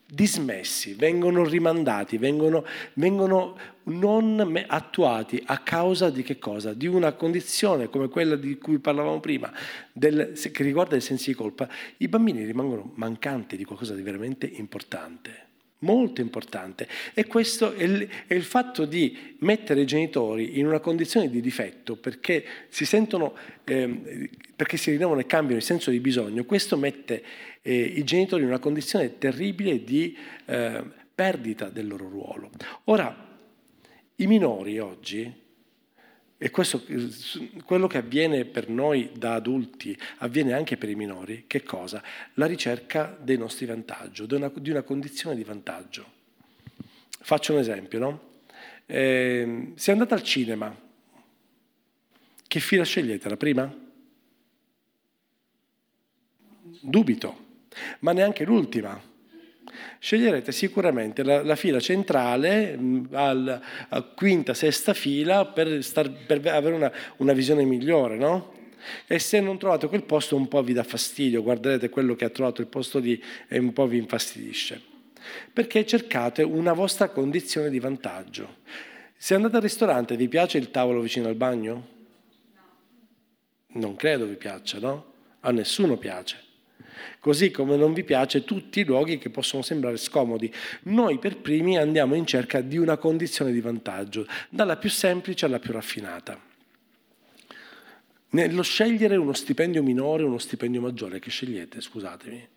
[0.07, 6.73] dismessi, vengono rimandati, vengono, vengono, non attuati a causa di che cosa?
[6.73, 9.51] Di una condizione come quella di cui parlavamo prima,
[9.91, 14.45] del, che riguarda i sensi di colpa, i bambini rimangono mancanti di qualcosa di veramente
[14.45, 15.44] importante
[15.85, 20.79] molto importante e questo è il, è il, fatto di mettere i genitori in una
[20.79, 25.99] condizione di difetto perché si sentono, eh, perché si rinnovano e cambiano il senso di
[25.99, 27.23] bisogno, questo mette
[27.61, 32.49] eh, i genitori in una condizione terribile di eh, perdita del loro ruolo.
[32.85, 33.37] Ora,
[34.15, 35.43] i minori oggi
[36.37, 36.83] e questo,
[37.63, 42.03] quello che avviene per noi da adulti avviene anche per i minori, che cosa?
[42.33, 46.05] La ricerca dei nostri vantaggi, di una, di una condizione di vantaggio.
[47.07, 48.21] Faccio un esempio, no?
[48.85, 50.75] Eh, se andate al cinema,
[52.47, 53.29] che fila scegliete?
[53.29, 53.73] La prima?
[56.81, 57.45] Dubito,
[57.99, 59.13] ma neanche l'ultima
[59.99, 66.45] sceglierete sicuramente la, la fila centrale mh, al, a quinta, sesta fila per, star, per
[66.47, 68.53] avere una, una, visione migliore, no?
[69.07, 72.29] E se non trovate quel posto un po' vi dà fastidio, guarderete quello che ha
[72.29, 74.81] trovato il posto lì e un po' vi infastidisce.
[75.51, 78.57] Perché cercate una vostra condizione di vantaggio.
[79.17, 81.93] Se andate al ristorante vi piace il tavolo vicino al bagno?
[83.67, 85.13] Non credo vi piaccia, no?
[85.39, 86.44] A nessuno piace
[87.19, 90.53] così come non vi piace tutti i luoghi che possono sembrare scomodi.
[90.83, 95.59] Noi per primi andiamo in cerca di una condizione di vantaggio, dalla più semplice alla
[95.59, 96.39] più raffinata.
[98.29, 102.47] Nello scegliere uno stipendio minore o uno stipendio maggiore, che scegliete, scusatemi?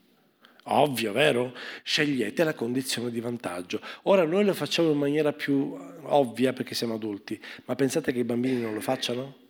[0.71, 1.55] Ovvio, vero?
[1.83, 3.81] Scegliete la condizione di vantaggio.
[4.03, 8.25] Ora noi lo facciamo in maniera più ovvia perché siamo adulti, ma pensate che i
[8.25, 9.47] bambini non lo facciano?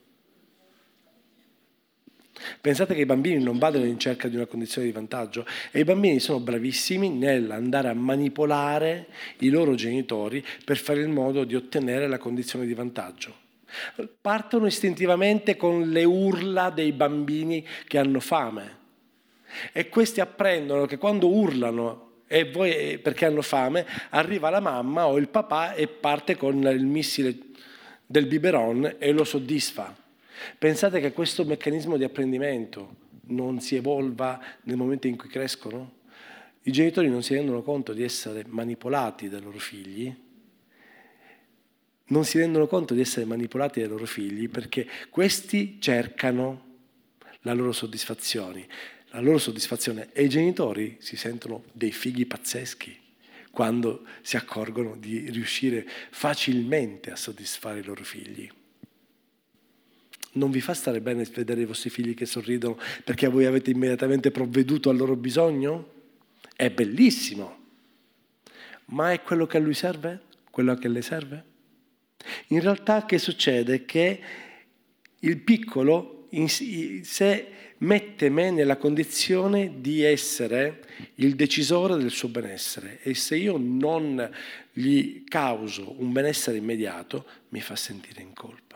[2.60, 5.84] Pensate che i bambini non vadano in cerca di una condizione di vantaggio e i
[5.84, 9.06] bambini sono bravissimi nell'andare a manipolare
[9.38, 13.46] i loro genitori per fare in modo di ottenere la condizione di vantaggio.
[14.20, 18.76] Partono istintivamente con le urla dei bambini che hanno fame
[19.72, 25.16] e questi apprendono che quando urlano e voi, perché hanno fame, arriva la mamma o
[25.16, 27.36] il papà e parte con il missile
[28.04, 29.94] del biberon e lo soddisfa.
[30.58, 35.96] Pensate che questo meccanismo di apprendimento non si evolva nel momento in cui crescono?
[36.62, 40.14] I genitori non si rendono conto di essere manipolati dai loro figli,
[42.08, 46.66] non si rendono conto di essere manipolati dai loro figli perché questi cercano
[47.42, 48.66] la loro soddisfazione,
[49.10, 53.06] la loro soddisfazione e i genitori si sentono dei figli pazzeschi
[53.50, 58.48] quando si accorgono di riuscire facilmente a soddisfare i loro figli.
[60.32, 64.30] Non vi fa stare bene vedere i vostri figli che sorridono perché voi avete immediatamente
[64.30, 65.92] provveduto al loro bisogno?
[66.54, 67.56] È bellissimo.
[68.86, 70.22] Ma è quello che a lui serve?
[70.50, 71.44] Quello che le serve?
[72.48, 73.84] In realtà che succede?
[73.84, 74.20] Che
[75.20, 77.46] il piccolo in sé
[77.78, 80.84] mette me nella condizione di essere
[81.16, 84.28] il decisore del suo benessere e se io non
[84.72, 88.67] gli causo un benessere immediato mi fa sentire in colpa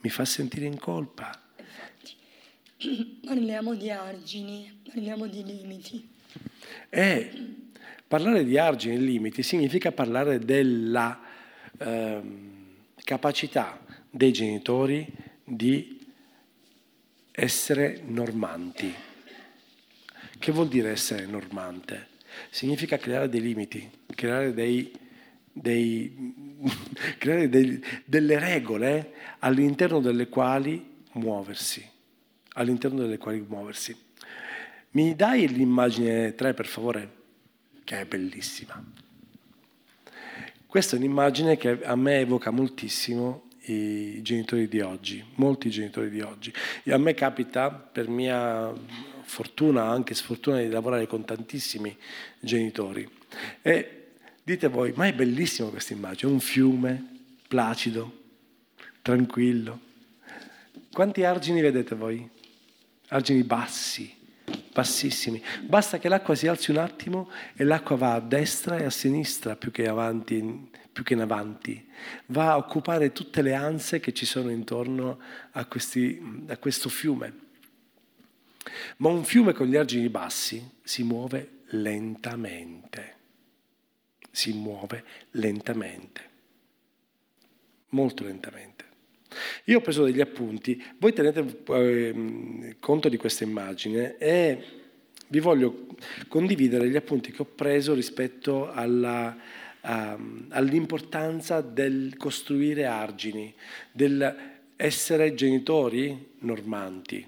[0.00, 1.30] mi fa sentire in colpa.
[1.56, 6.08] Infatti, parliamo di argini, parliamo di limiti.
[6.88, 7.30] E
[8.06, 11.20] parlare di argini e limiti significa parlare della
[11.78, 12.20] eh,
[13.04, 15.06] capacità dei genitori
[15.44, 15.98] di
[17.32, 18.92] essere normanti.
[20.38, 22.08] Che vuol dire essere normante?
[22.50, 24.90] Significa creare dei limiti, creare dei
[25.60, 26.34] dei,
[27.48, 31.86] dei, delle regole all'interno delle quali muoversi.
[32.54, 33.96] All'interno delle quali muoversi.
[34.92, 37.18] Mi dai l'immagine 3 per favore?
[37.84, 38.82] Che è bellissima.
[40.66, 46.20] Questa è un'immagine che a me evoca moltissimo i genitori di oggi, molti genitori di
[46.20, 46.52] oggi.
[46.82, 48.72] E a me capita, per mia
[49.22, 51.96] fortuna, anche sfortuna, di lavorare con tantissimi
[52.40, 53.08] genitori.
[53.62, 53.99] E
[54.42, 58.20] Dite voi, ma è bellissima questa immagine, un fiume placido,
[59.02, 59.88] tranquillo.
[60.92, 62.28] Quanti argini vedete voi?
[63.08, 64.12] Argini bassi,
[64.72, 65.42] bassissimi.
[65.62, 69.56] Basta che l'acqua si alzi un attimo e l'acqua va a destra e a sinistra
[69.56, 71.88] più che, avanti, più che in avanti.
[72.26, 75.18] Va a occupare tutte le anse che ci sono intorno
[75.52, 77.48] a, questi, a questo fiume.
[78.96, 83.18] Ma un fiume con gli argini bassi si muove lentamente
[84.30, 86.20] si muove lentamente,
[87.90, 88.84] molto lentamente.
[89.64, 94.64] Io ho preso degli appunti, voi tenete eh, conto di questa immagine e
[95.28, 95.86] vi voglio
[96.26, 99.36] condividere gli appunti che ho preso rispetto alla,
[99.80, 99.88] uh,
[100.48, 103.54] all'importanza del costruire argini,
[103.92, 107.24] del essere genitori normanti.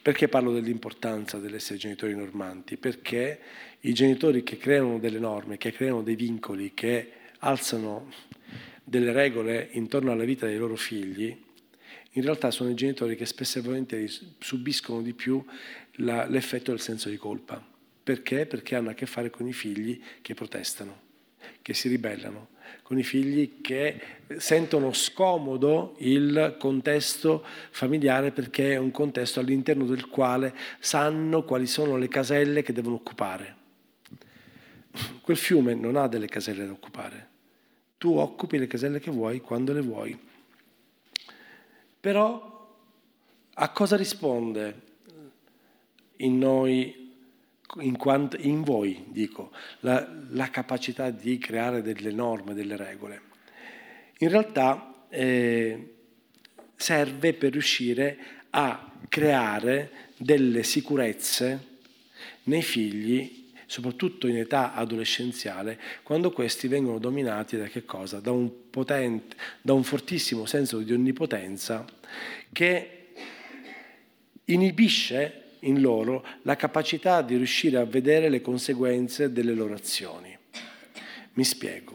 [0.00, 2.76] Perché parlo dell'importanza dell'essere genitori normanti?
[2.76, 3.40] Perché
[3.80, 8.10] i genitori che creano delle norme, che creano dei vincoli, che alzano
[8.82, 11.36] delle regole intorno alla vita dei loro figli,
[12.12, 14.08] in realtà sono i genitori che spesso e volentieri
[14.38, 15.44] subiscono di più
[15.96, 17.64] la, l'effetto del senso di colpa.
[18.02, 18.46] Perché?
[18.46, 21.06] Perché hanno a che fare con i figli che protestano.
[21.62, 22.48] che si ribellano,
[22.82, 24.00] con i figli che
[24.38, 31.96] sentono scomodo il contesto familiare perché è un contesto all'interno del quale sanno quali sono
[31.96, 33.56] le caselle che devono occupare.
[35.20, 37.28] Quel fiume non ha delle caselle da occupare.
[37.98, 40.18] Tu occupi le caselle che vuoi quando le vuoi.
[42.00, 42.76] Però
[43.54, 44.82] a cosa risponde
[46.16, 47.07] in noi
[47.76, 49.50] in, quanto, in voi, dico,
[49.80, 53.20] la, la, capacità di creare delle norme, delle regole.
[54.18, 55.94] In realtà eh,
[56.74, 58.18] serve per riuscire
[58.50, 61.66] a creare delle sicurezze
[62.44, 67.68] nei figli, soprattutto in età adolescenziale, quando questi vengono dominati da?
[68.20, 71.84] Da un, potente, da un fortissimo senso di onnipotenza
[72.50, 73.10] che
[74.46, 80.36] inibisce in loro la capacità di riuscire a vedere le conseguenze delle loro azioni.
[81.34, 81.92] Mi spiego.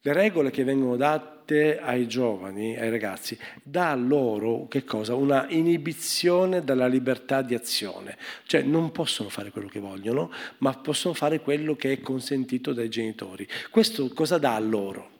[0.00, 4.68] Le regole che vengono date ai giovani, ai ragazzi, dà loro?
[5.08, 8.16] Una inibizione dalla libertà di azione.
[8.44, 12.88] Cioè non possono fare quello che vogliono, ma possono fare quello che è consentito dai
[12.88, 13.48] genitori.
[13.70, 15.14] Questo cosa dà a loro?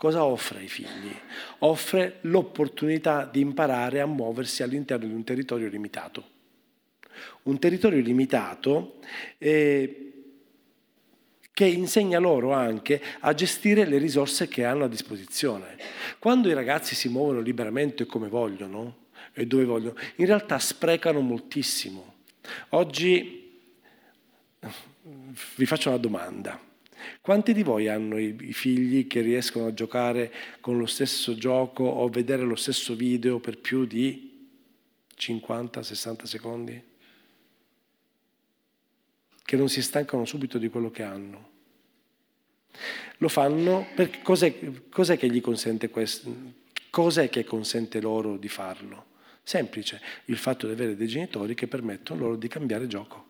[0.00, 1.14] Cosa offre ai figli?
[1.58, 6.24] Offre l'opportunità di imparare a muoversi all'interno di un territorio limitato.
[7.42, 9.00] Un territorio limitato
[9.36, 10.12] eh,
[11.52, 15.76] che insegna loro anche a gestire le risorse che hanno a disposizione.
[16.18, 22.14] Quando i ragazzi si muovono liberamente come vogliono e dove vogliono, in realtà sprecano moltissimo.
[22.70, 23.60] Oggi
[25.56, 26.69] vi faccio una domanda.
[27.22, 32.08] Quanti di voi hanno i figli che riescono a giocare con lo stesso gioco o
[32.08, 34.48] vedere lo stesso video per più di
[35.18, 36.82] 50-60 secondi?
[39.44, 41.48] Che non si stancano subito di quello che hanno.
[43.18, 46.34] Lo fanno perché cos'è, cos'è che gli consente questo?
[46.88, 49.08] Cos'è che consente loro di farlo?
[49.42, 53.29] Semplice, il fatto di avere dei genitori che permettono loro di cambiare gioco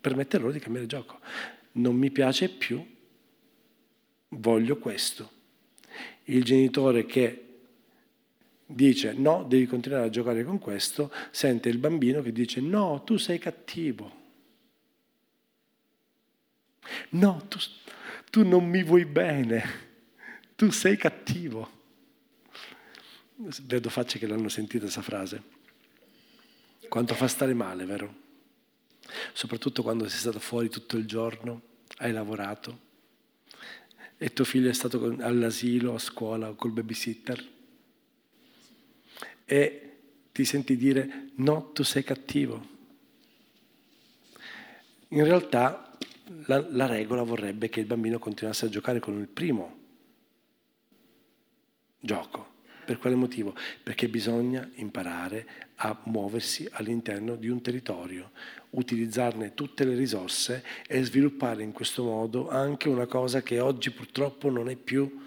[0.00, 1.20] permette loro di cambiare gioco.
[1.72, 2.84] Non mi piace più,
[4.28, 5.38] voglio questo.
[6.24, 7.44] Il genitore che
[8.66, 13.16] dice no, devi continuare a giocare con questo, sente il bambino che dice no, tu
[13.16, 14.18] sei cattivo.
[17.10, 17.58] No, tu,
[18.30, 19.62] tu non mi vuoi bene,
[20.56, 21.78] tu sei cattivo.
[23.62, 25.42] Vedo facce che l'hanno sentita questa frase.
[26.88, 28.19] Quanto fa stare male, vero?
[29.32, 31.62] Soprattutto quando sei stato fuori tutto il giorno,
[31.98, 32.88] hai lavorato
[34.16, 37.48] e tuo figlio è stato all'asilo, a scuola o col babysitter
[39.44, 39.96] e
[40.30, 42.78] ti senti dire no, tu sei cattivo.
[45.08, 45.96] In realtà
[46.46, 49.78] la, la regola vorrebbe che il bambino continuasse a giocare con il primo
[51.98, 52.58] gioco.
[52.84, 53.54] Per quale motivo?
[53.82, 58.30] Perché bisogna imparare a muoversi all'interno di un territorio,
[58.70, 64.50] utilizzarne tutte le risorse e sviluppare in questo modo anche una cosa che oggi purtroppo
[64.50, 65.18] non è più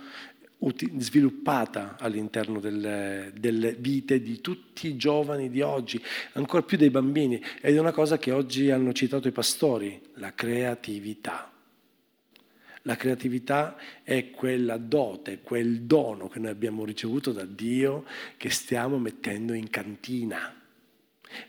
[0.97, 6.01] sviluppata all'interno delle, delle, vite di tutti i giovani di oggi,
[6.33, 10.33] ancora più dei bambini, ed è una cosa che oggi hanno citato i pastori, la
[10.33, 11.52] creatività.
[12.83, 18.05] La creatività è quella dote, quel dono che noi abbiamo ricevuto da Dio
[18.37, 20.61] che stiamo mettendo in cantina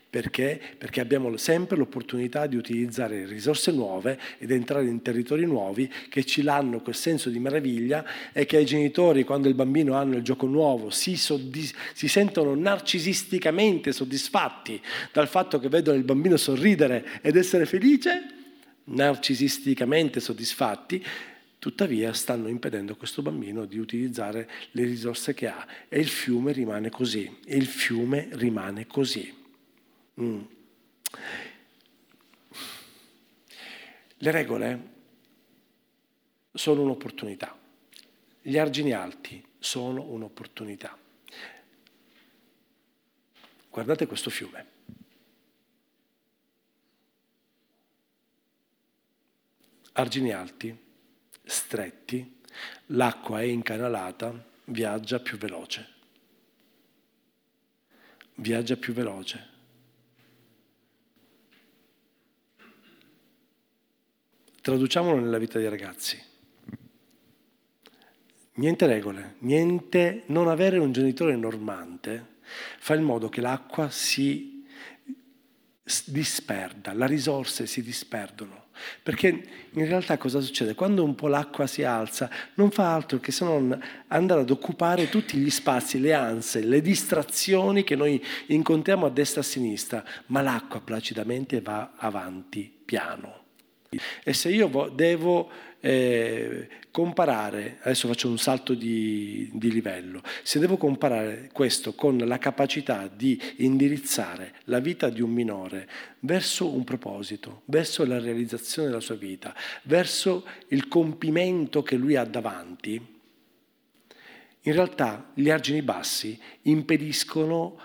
[0.09, 0.59] perché?
[0.77, 6.41] Perché abbiamo sempre l'opportunità di utilizzare risorse nuove ed entrare in territori nuovi che ci
[6.41, 10.47] danno quel senso di meraviglia e che ai genitori, quando il bambino hanno il gioco
[10.47, 17.35] nuovo, si, soddis- si sentono narcisisticamente soddisfatti dal fatto che vedono il bambino sorridere ed
[17.35, 18.34] essere felice,
[18.85, 21.03] narcisisticamente soddisfatti,
[21.59, 26.51] tuttavia stanno impedendo a questo bambino di utilizzare le risorse che ha e il fiume
[26.51, 29.33] rimane così, e il fiume rimane così.
[30.21, 30.41] Mm.
[34.17, 34.89] Le regole
[36.53, 37.57] sono un'opportunità,
[38.41, 40.97] gli argini alti sono un'opportunità.
[43.69, 44.74] Guardate questo fiume.
[49.97, 50.77] Argini alti,
[51.43, 52.41] stretti,
[52.87, 54.33] l'acqua è incanalata,
[54.65, 55.93] viaggia più veloce.
[58.35, 59.53] Viaggia più veloce.
[64.61, 66.21] Traduciamolo nella vita dei ragazzi.
[68.55, 72.33] Niente regole, niente, non avere un genitore normante
[72.79, 74.65] fa in modo che l'acqua si
[76.05, 78.64] disperda, le risorse si disperdono.
[79.03, 79.27] Perché
[79.71, 80.75] in realtà cosa succede?
[80.75, 85.09] Quando un po' l'acqua si alza, non fa altro che se non andare ad occupare
[85.09, 90.03] tutti gli spazi, le anse, le distrazioni che noi incontriamo a destra e a sinistra,
[90.27, 93.44] ma l'acqua placidamente va avanti piano.
[94.23, 100.77] E se io devo eh, comparare, adesso faccio un salto di, di, livello, se devo
[100.77, 105.87] comparare questo con la capacità di indirizzare la vita di un minore
[106.21, 112.23] verso un proposito, verso la realizzazione della sua vita, verso il compimento che lui ha
[112.23, 113.13] davanti,
[114.67, 117.77] in realtà gli argini bassi impediscono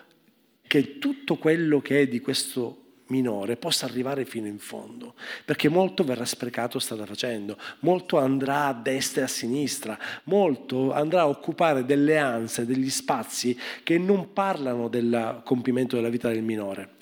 [0.67, 2.80] che tutto quello che è di questo
[3.11, 8.73] minore possa arrivare fino in fondo, perché molto verrà sprecato strada facendo, molto andrà a
[8.73, 14.89] destra e a sinistra, molto andrà a occupare delle anse, degli spazi che non parlano
[14.89, 16.97] del compimento della vita del minore.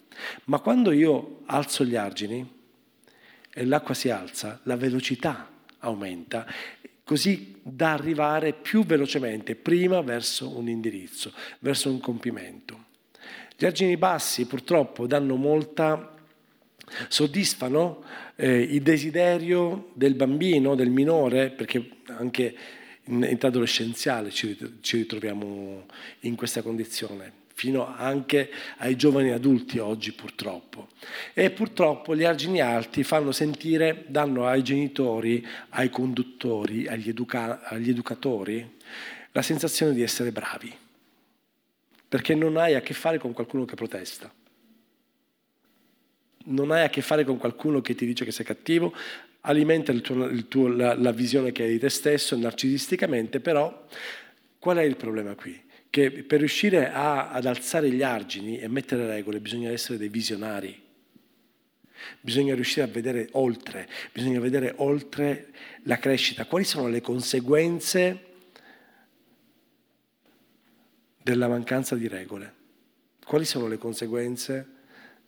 [0.44, 2.56] Ma quando io alzo gli argini
[3.52, 5.48] e l'acqua si alza, la velocità
[5.80, 6.46] aumenta
[7.04, 12.87] così da arrivare più velocemente prima verso un indirizzo, verso un compimento.
[13.60, 16.14] Gli argini bassi purtroppo danno molta,
[17.08, 18.04] soddisfano
[18.36, 22.56] eh, il desiderio del bambino, del minore, perché anche
[23.06, 25.86] in età adolescenziale ci, ritroviamo
[26.20, 30.90] in questa condizione fino anche ai giovani adulti oggi purtroppo.
[31.34, 37.90] E purtroppo gli argini alti fanno sentire, danno ai genitori, ai conduttori, agli, educa- agli
[37.90, 38.76] educatori
[39.32, 40.86] la sensazione di essere bravi
[42.08, 44.32] perché non hai a che fare con qualcuno che protesta.
[46.44, 48.94] Non hai a che fare con qualcuno che ti dice che sei cattivo,
[49.42, 53.86] alimenta il tuo, il tuo, la, la visione che hai di te stesso narcisisticamente, però
[54.58, 55.60] qual è il problema qui?
[55.90, 60.86] Che per riuscire a, ad alzare gli argini e mettere regole bisogna essere dei visionari.
[62.20, 65.48] Bisogna riuscire a vedere oltre, bisogna vedere oltre
[65.82, 68.27] la crescita, quali sono le conseguenze
[71.28, 72.54] della mancanza di regole.
[73.22, 74.76] Quali sono le conseguenze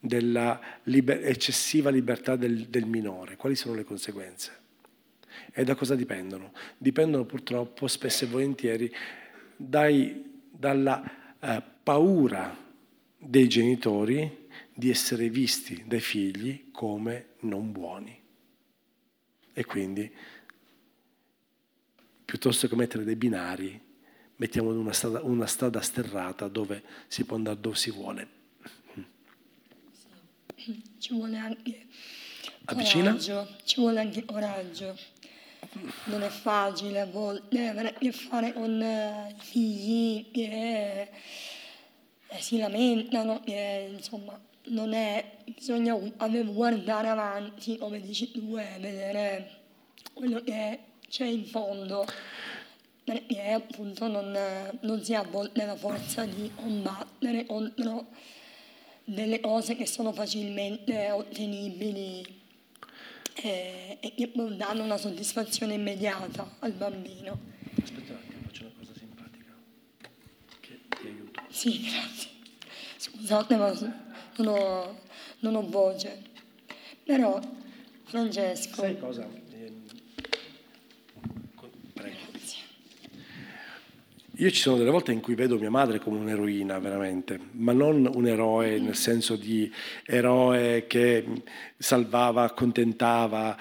[0.00, 3.36] della liber- eccessiva libertà del, del minore?
[3.36, 4.58] Quali sono le conseguenze?
[5.52, 6.52] E da cosa dipendono?
[6.78, 8.90] Dipendono purtroppo spesso e volentieri
[9.54, 12.56] dai, dalla eh, paura
[13.18, 18.18] dei genitori di essere visti dai figli come non buoni.
[19.52, 20.10] E quindi,
[22.24, 23.88] piuttosto che mettere dei binari,
[24.40, 28.28] mettiamo una strada, una strada sterrata dove si può andare dove si vuole.
[30.56, 30.82] Sì.
[30.98, 31.86] Ci vuole anche
[32.64, 33.10] Avvicina.
[33.10, 34.96] coraggio, ci vuole anche coraggio.
[36.04, 41.10] Non è facile a volte avere a che fare con eh, figli che
[42.26, 49.50] eh, si lamentano, che insomma non è, bisogna guardare avanti, come dici tu, e vedere
[50.14, 50.78] quello che
[51.08, 52.06] c'è in fondo
[53.10, 54.38] perché appunto non,
[54.82, 58.06] non si ha a volte la forza di combattere contro
[59.02, 62.24] delle cose che sono facilmente ottenibili
[63.34, 67.36] e, e che danno una soddisfazione immediata al bambino.
[67.82, 69.54] Aspetta un attimo, faccio una cosa simpatica
[70.60, 71.42] che ti aiuto.
[71.48, 72.30] Sì, grazie.
[72.96, 73.72] Scusate, ma
[74.36, 75.00] non ho,
[75.40, 76.22] non ho voce.
[77.02, 77.40] Però,
[78.04, 78.82] Francesco...
[78.82, 79.48] Sai cosa?
[84.40, 88.10] Io ci sono delle volte in cui vedo mia madre come un'eroina, veramente, ma non
[88.10, 89.70] un eroe nel senso di
[90.06, 91.42] eroe che
[91.76, 93.54] salvava, accontentava,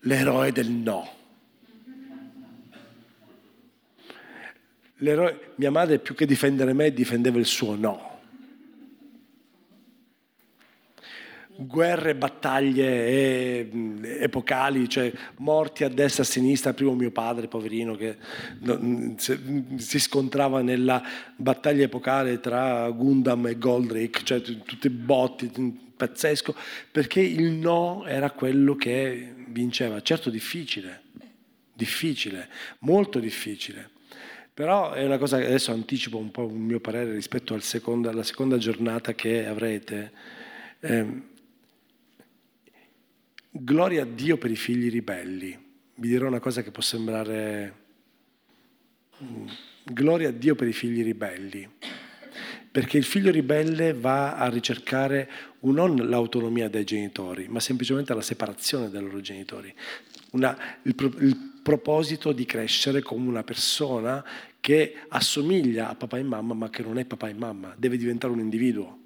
[0.00, 1.08] l'eroe del no.
[4.96, 8.09] L'eroe, mia madre più che difendere me difendeva il suo no.
[11.56, 13.68] Guerre, battaglie
[14.20, 18.16] epocali, cioè morti a destra e a sinistra, primo mio padre, poverino, che
[19.76, 21.02] si scontrava nella
[21.36, 25.50] battaglia epocale tra Gundam e Goldrick, cioè tutti botti,
[25.96, 26.54] pazzesco,
[26.90, 30.00] perché il no era quello che vinceva.
[30.00, 31.02] Certo difficile,
[31.74, 32.48] difficile,
[32.80, 33.90] molto difficile.
[34.52, 38.08] Però è una cosa che adesso anticipo un po' il mio parere rispetto al secondo,
[38.08, 40.12] alla seconda giornata che avrete.
[40.80, 41.28] Eh,
[43.52, 45.58] Gloria a Dio per i figli ribelli.
[45.96, 47.74] Vi dirò una cosa che può sembrare...
[49.22, 49.46] Mm,
[49.82, 51.68] gloria a Dio per i figli ribelli.
[52.70, 55.28] Perché il figlio ribelle va a ricercare
[55.62, 59.74] non l'autonomia dei genitori, ma semplicemente la separazione dai loro genitori.
[60.30, 64.24] Una, il, il proposito di crescere come una persona
[64.60, 68.32] che assomiglia a papà e mamma, ma che non è papà e mamma, deve diventare
[68.32, 68.99] un individuo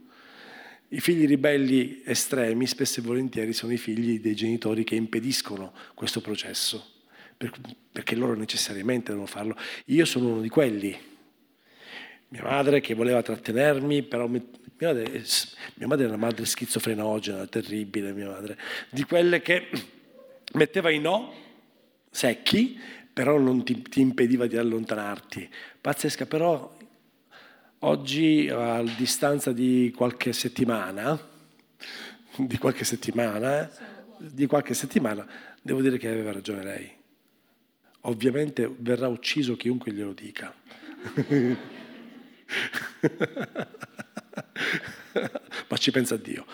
[0.94, 6.20] I figli ribelli estremi spesso e volentieri sono i figli dei genitori che impediscono questo
[6.20, 7.02] processo,
[7.90, 9.56] perché loro necessariamente devono farlo.
[9.86, 10.96] Io sono uno di quelli.
[12.28, 14.40] Mia madre che voleva trattenermi, però mia
[14.78, 15.24] madre,
[15.74, 18.56] mia madre, è una madre schizofrenogena, terribile, mia madre,
[18.88, 19.68] di quelle che
[20.52, 21.34] metteva i no
[22.08, 22.78] secchi,
[23.12, 25.50] però non ti, ti impediva di allontanarti.
[25.80, 26.72] Pazzesca, però
[27.84, 31.20] oggi a distanza di qualche settimana,
[32.36, 33.70] di qualche settimana, eh,
[34.18, 35.26] di qualche settimana,
[35.60, 36.90] devo dire che aveva ragione lei.
[38.02, 40.54] Ovviamente verrà ucciso chiunque glielo dica.
[45.68, 46.46] Ma ci pensa Dio.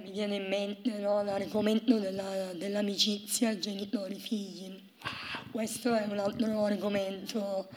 [0.00, 4.82] Mi viene in mente no, l'argomento della, dell'amicizia genitori-figli.
[5.50, 7.68] Questo è un altro argomento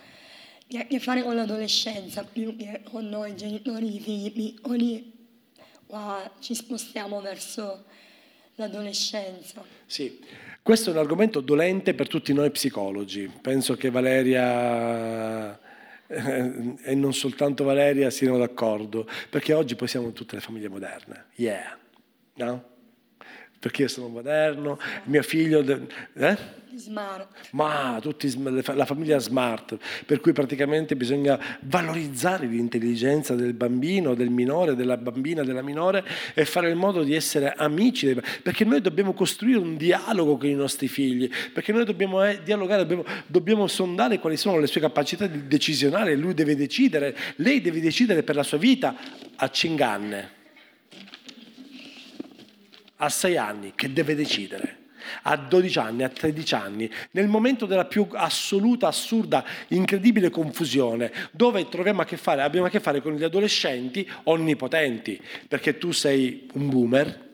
[0.68, 5.12] che ha a che fare con l'adolescenza più che con noi genitori figli piccoli.
[5.86, 7.84] Qua ci spostiamo verso
[8.56, 9.64] l'adolescenza.
[9.86, 10.20] Sì,
[10.62, 13.30] questo è un argomento dolente per tutti noi psicologi.
[13.40, 15.58] Penso che Valeria
[16.06, 21.26] eh, e non soltanto Valeria siano d'accordo, perché oggi poi siamo tutte le famiglie moderne.
[21.36, 21.78] Yeah,
[22.34, 22.67] no?
[23.58, 25.64] Perché io sono moderno, mio figlio...
[26.14, 26.56] Eh?
[26.78, 27.26] Smart.
[27.52, 34.76] Ma tutti, la famiglia smart, per cui praticamente bisogna valorizzare l'intelligenza del bambino, del minore,
[34.76, 36.04] della bambina, della minore
[36.34, 40.54] e fare in modo di essere amici, perché noi dobbiamo costruire un dialogo con i
[40.54, 45.26] nostri figli, perché noi dobbiamo eh, dialogare, dobbiamo, dobbiamo sondare quali sono le sue capacità
[45.26, 48.94] decisionali, lui deve decidere, lei deve decidere per la sua vita
[49.34, 50.37] a Cinganne,
[52.98, 54.76] a sei anni, che deve decidere
[55.22, 61.68] a 12 anni, a 13 anni, nel momento della più assoluta, assurda, incredibile confusione, dove
[61.68, 66.48] troviamo a che fare, abbiamo a che fare con gli adolescenti onnipotenti, perché tu sei
[66.54, 67.27] un boomer,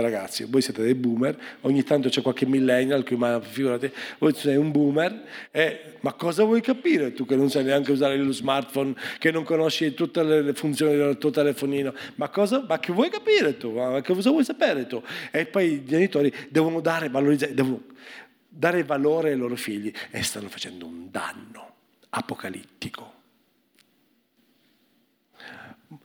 [0.00, 4.56] ragazzi, voi siete dei boomer, ogni tanto c'è qualche millennial che ma figurati, voi sei
[4.56, 8.94] un boomer, eh, ma cosa vuoi capire tu che non sai neanche usare lo smartphone,
[9.18, 13.56] che non conosci tutte le funzioni del tuo telefonino, ma, cosa, ma che vuoi capire
[13.56, 15.02] tu, ma che cosa vuoi sapere tu?
[15.30, 17.10] E poi i genitori devono dare,
[17.52, 17.82] devono
[18.48, 21.72] dare valore ai loro figli e stanno facendo un danno
[22.10, 23.12] apocalittico.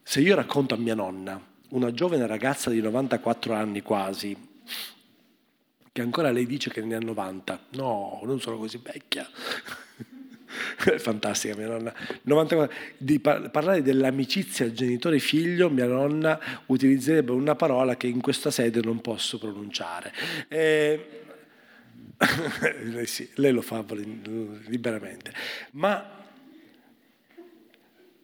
[0.04, 4.36] Se io racconto a mia nonna una giovane ragazza di 94 anni quasi,
[5.92, 7.68] che ancora lei dice che ne ha 90.
[7.72, 9.28] No, non sono così vecchia.
[10.98, 11.94] Fantastica mia nonna.
[12.24, 18.82] 94, di par- parlare dell'amicizia genitore-figlio, mia nonna utilizzerebbe una parola che in questa sede
[18.82, 20.14] non posso pronunciare.
[20.48, 21.24] E...
[22.84, 23.86] lei, sì, lei lo fa
[24.68, 25.34] liberamente.
[25.72, 26.18] Ma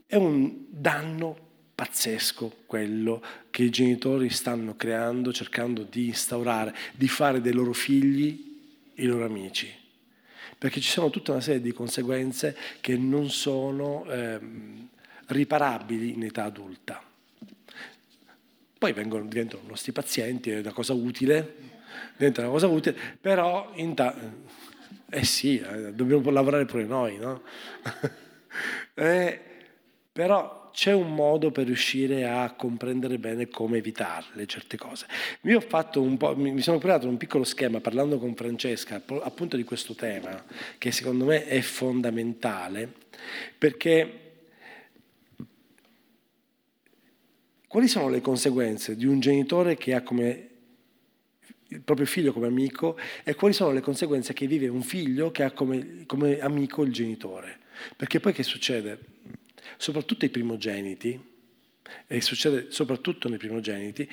[0.07, 1.44] è un danno
[1.75, 3.21] pazzesco quello
[3.51, 8.53] che i genitori stanno creando, cercando di instaurare, di fare dei loro figli
[8.95, 9.69] i loro amici.
[10.57, 14.87] Perché ci sono tutta una serie di conseguenze che non sono ehm,
[15.27, 17.03] riparabili in età adulta.
[18.77, 21.55] Poi vengono, diventano nostri pazienti, è una cosa utile,
[22.15, 24.15] diventa una cosa utile, però in ta-
[25.09, 27.41] eh sì, eh, dobbiamo lavorare pure noi, no?
[28.95, 29.41] eh,
[30.11, 35.07] però c'è un modo per riuscire a comprendere bene come evitarle certe cose.
[35.43, 39.55] Io ho fatto un po', mi sono creato un piccolo schema parlando con Francesca appunto
[39.55, 40.43] di questo tema
[40.77, 42.91] che secondo me è fondamentale
[43.57, 44.19] perché
[47.69, 50.49] quali sono le conseguenze di un genitore che ha come
[51.69, 55.43] il proprio figlio come amico e quali sono le conseguenze che vive un figlio che
[55.43, 57.59] ha come, come amico il genitore.
[57.95, 58.99] Perché poi che succede?
[59.77, 61.33] Soprattutto ai primogeniti,
[62.07, 64.09] e succede soprattutto nei primogeniti,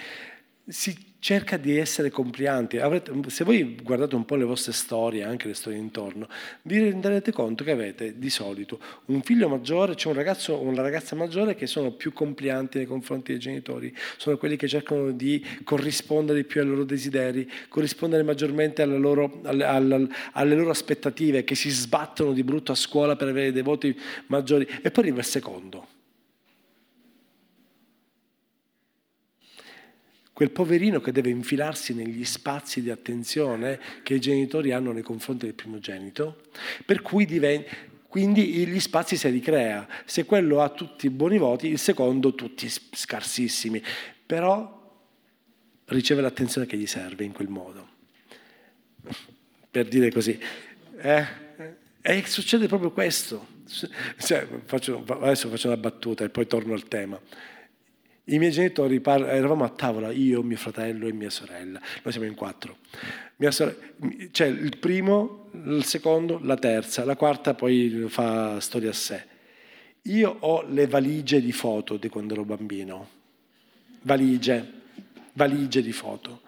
[0.66, 2.78] si cerca di essere complianti.
[2.78, 6.26] Avrete, se voi guardate un po' le vostre storie, anche le storie intorno,
[6.62, 10.82] vi renderete conto che avete di solito un figlio maggiore, c'è un ragazzo o una
[10.82, 15.46] ragazza maggiore che sono più complianti nei confronti dei genitori, sono quelli che cercano di
[15.62, 21.54] corrispondere più ai loro desideri, corrispondere maggiormente alle loro, alle, alle, alle loro aspettative, che
[21.54, 23.96] si sbattono di brutto a scuola per avere dei voti
[24.26, 24.66] maggiori.
[24.82, 25.91] E poi arriva il secondo
[30.32, 35.44] quel poverino che deve infilarsi negli spazi di attenzione che i genitori hanno nei confronti
[35.44, 36.42] del primogenito,
[36.84, 37.70] per cui diventa,
[38.08, 39.86] quindi gli spazi si ricrea.
[40.04, 43.82] Se quello ha tutti buoni voti, il secondo tutti scarsissimi,
[44.24, 44.80] però
[45.86, 47.88] riceve l'attenzione che gli serve in quel modo.
[49.70, 50.38] Per dire così.
[50.98, 51.26] Eh?
[52.00, 53.46] E succede proprio questo.
[54.18, 57.18] Cioè, faccio, adesso faccio una battuta e poi torno al tema.
[58.24, 61.80] I miei genitori, par- eravamo a tavola, io, mio fratello e mia sorella.
[62.02, 62.76] Noi siamo in quattro.
[63.48, 63.76] Sorella,
[64.30, 69.24] cioè il primo, il secondo, la terza, la quarta poi fa storia a sé.
[70.02, 73.08] Io ho le valigie di foto di quando ero bambino.
[74.02, 74.72] Valigie,
[75.32, 76.42] valigie di foto.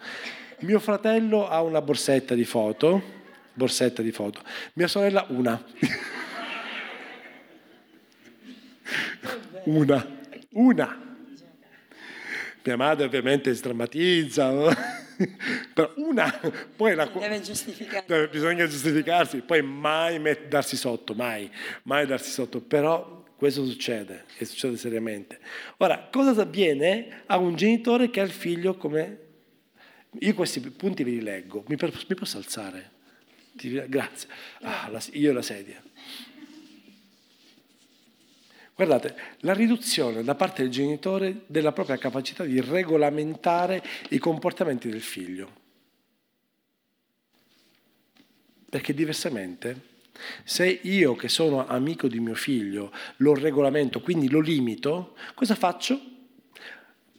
[0.60, 3.02] Mio fratello ha una borsetta di foto,
[3.52, 4.42] borsetta di foto.
[4.74, 5.60] Mia sorella una.
[9.64, 10.18] una,
[10.50, 11.03] una.
[12.64, 14.50] Mia madre ovviamente si drammatizza,
[15.74, 16.40] però una,
[16.74, 18.28] poi la, deve giustificare.
[18.28, 21.50] bisogna giustificarsi, poi mai met, darsi sotto, mai,
[21.82, 25.40] mai darsi sotto, però questo succede, e succede seriamente.
[25.76, 29.18] Ora, cosa avviene a un genitore che ha il figlio come...
[30.20, 32.92] Io questi punti ve li leggo, mi, per, mi posso alzare?
[33.52, 34.28] Grazie.
[34.62, 35.82] Ah, la, io la sedia.
[38.76, 45.00] Guardate, la riduzione da parte del genitore della propria capacità di regolamentare i comportamenti del
[45.00, 45.62] figlio.
[48.68, 49.92] Perché diversamente,
[50.42, 56.00] se io che sono amico di mio figlio lo regolamento, quindi lo limito, cosa faccio?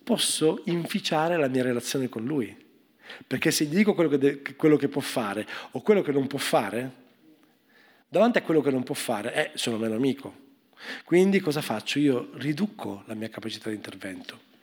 [0.03, 2.63] Posso inficiare la mia relazione con lui.
[3.25, 6.27] Perché se gli dico quello che, de- quello che può fare o quello che non
[6.27, 6.91] può fare,
[8.09, 10.43] davanti a quello che non può fare, eh, sono meno amico.
[11.03, 11.99] Quindi cosa faccio?
[11.99, 14.53] Io riduco la mia capacità di intervento.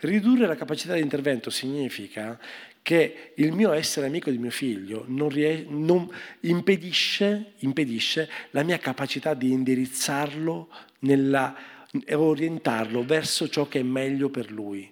[0.00, 2.38] Ridurre la capacità di intervento significa
[2.82, 6.10] che il mio essere amico di mio figlio non, ries- non
[6.40, 10.68] impedisce, impedisce, la mia capacità di indirizzarlo
[11.00, 14.90] e orientarlo verso ciò che è meglio per lui.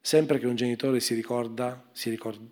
[0.00, 2.44] Sempre che un genitore si, ricorda, si ricorda,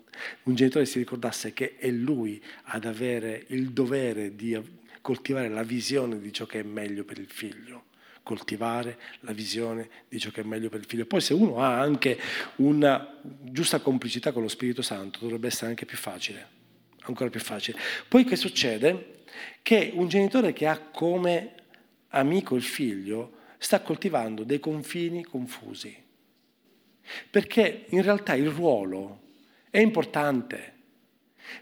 [0.44, 4.54] un genitore si ricordasse che è lui ad avere il dovere di
[5.00, 7.84] coltivare la visione di ciò che è meglio per il figlio
[8.22, 11.06] coltivare la visione di ciò che è meglio per il figlio.
[11.06, 12.18] Poi se uno ha anche
[12.56, 16.46] una giusta complicità con lo Spirito Santo, dovrebbe essere anche più facile,
[17.00, 17.78] ancora più facile.
[18.06, 19.24] Poi che succede?
[19.62, 21.54] Che un genitore che ha come
[22.10, 25.94] amico il figlio sta coltivando dei confini confusi,
[27.30, 29.22] perché in realtà il ruolo
[29.70, 30.74] è importante,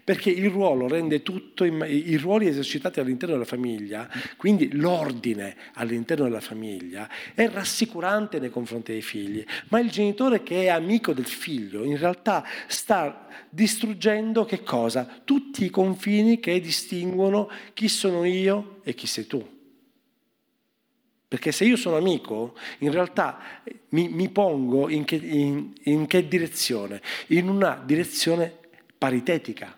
[0.04, 6.40] perché il ruolo rende tutto, i ruoli esercitati all'interno della famiglia, quindi l'ordine all'interno della
[6.40, 11.84] famiglia, è rassicurante nei confronti dei figli, ma il genitore che è amico del figlio
[11.84, 15.20] in realtà sta distruggendo che cosa?
[15.24, 19.56] Tutti i confini che distinguono chi sono io e chi sei tu.
[21.28, 23.38] Perché se io sono amico, in realtà
[23.90, 27.02] mi, mi pongo in che, in, in che direzione?
[27.28, 28.54] In una direzione
[28.96, 29.77] paritetica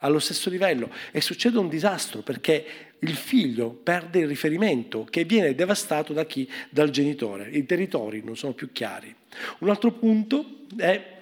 [0.00, 5.54] allo stesso livello e succede un disastro perché il figlio perde il riferimento che viene
[5.54, 6.48] devastato da chi?
[6.68, 7.48] Dal genitore.
[7.50, 9.14] I territori non sono più chiari.
[9.58, 11.18] Un altro punto è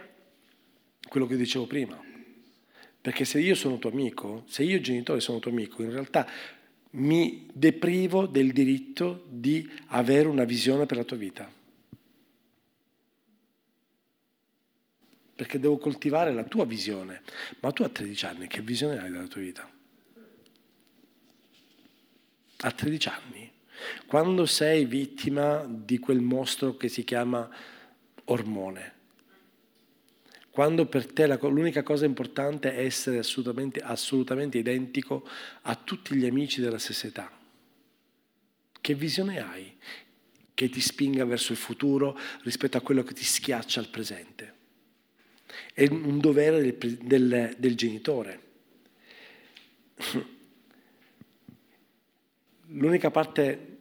[1.09, 2.01] quello che dicevo prima.
[3.01, 6.29] Perché se io sono tuo amico, se io genitore sono tuo amico, in realtà
[6.91, 11.58] mi deprivo del diritto di avere una visione per la tua vita.
[15.39, 17.23] Perché devo coltivare la tua visione.
[17.61, 19.71] Ma tu a 13 anni che visione hai della tua vita?
[22.57, 23.53] A 13 anni,
[24.09, 27.49] quando sei vittima di quel mostro che si chiama
[28.25, 28.95] ormone,
[30.51, 35.25] quando per te la, l'unica cosa importante è essere assolutamente, assolutamente identico
[35.63, 37.31] a tutti gli amici della stessa età,
[38.81, 39.73] che visione hai
[40.53, 44.57] che ti spinga verso il futuro rispetto a quello che ti schiaccia al presente?
[45.73, 48.41] È un dovere del, del, del genitore.
[52.67, 53.77] L'unica parte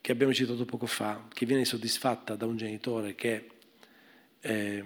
[0.00, 3.48] che abbiamo citato poco fa, che viene soddisfatta da un genitore che
[4.40, 4.84] eh,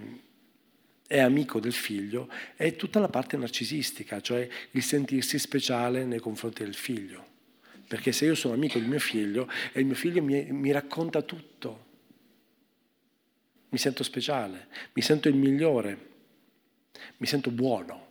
[1.07, 6.63] è amico del figlio, è tutta la parte narcisistica, cioè il sentirsi speciale nei confronti
[6.63, 7.33] del figlio.
[7.87, 11.21] Perché se io sono amico del mio figlio e il mio figlio mi, mi racconta
[11.21, 11.84] tutto,
[13.75, 16.07] mi sento speciale, mi sento il migliore,
[17.17, 18.07] mi sento buono,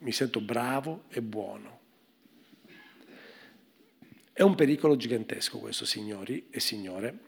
[0.00, 1.78] mi sento bravo e buono.
[4.30, 7.18] È un pericolo gigantesco questo, signori e signore,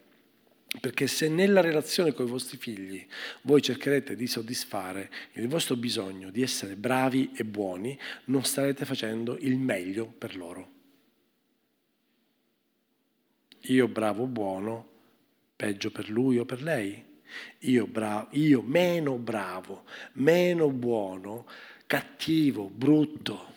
[0.82, 3.07] perché se nella relazione con i vostri figli
[3.40, 9.38] voi cercherete di soddisfare il vostro bisogno di essere bravi e buoni, non starete facendo
[9.38, 10.70] il meglio per loro.
[13.61, 14.91] Io bravo, buono,
[15.62, 17.00] peggio per lui o per lei?
[17.60, 19.84] Io, bravo, io meno bravo,
[20.14, 21.46] meno buono,
[21.86, 23.52] cattivo, brutto.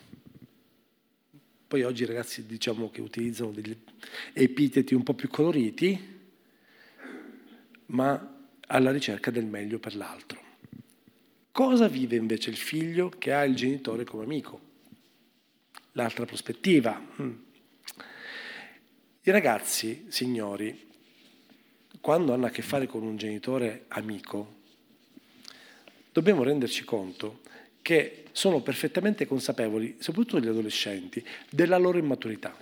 [1.66, 3.76] Poi oggi i ragazzi diciamo che utilizzano degli
[4.32, 6.14] epiteti un po' più coloriti.
[7.86, 8.34] ma
[8.68, 10.40] alla ricerca del meglio per l'altro.
[11.50, 14.60] Cosa vive invece il figlio che ha il genitore come amico?
[15.92, 17.04] L'altra prospettiva.
[17.20, 17.34] Mm.
[19.22, 20.85] I ragazzi, signori,
[22.06, 24.58] quando hanno a che fare con un genitore amico,
[26.12, 27.40] dobbiamo renderci conto
[27.82, 32.56] che sono perfettamente consapevoli, soprattutto gli adolescenti, della loro immaturità.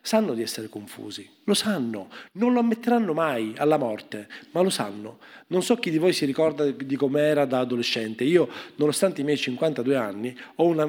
[0.00, 5.18] Sanno di essere confusi, lo sanno, non lo ammetteranno mai alla morte, ma lo sanno.
[5.48, 8.22] Non so chi di voi si ricorda di com'era da adolescente.
[8.22, 10.86] Io, nonostante i miei 52 anni, ho una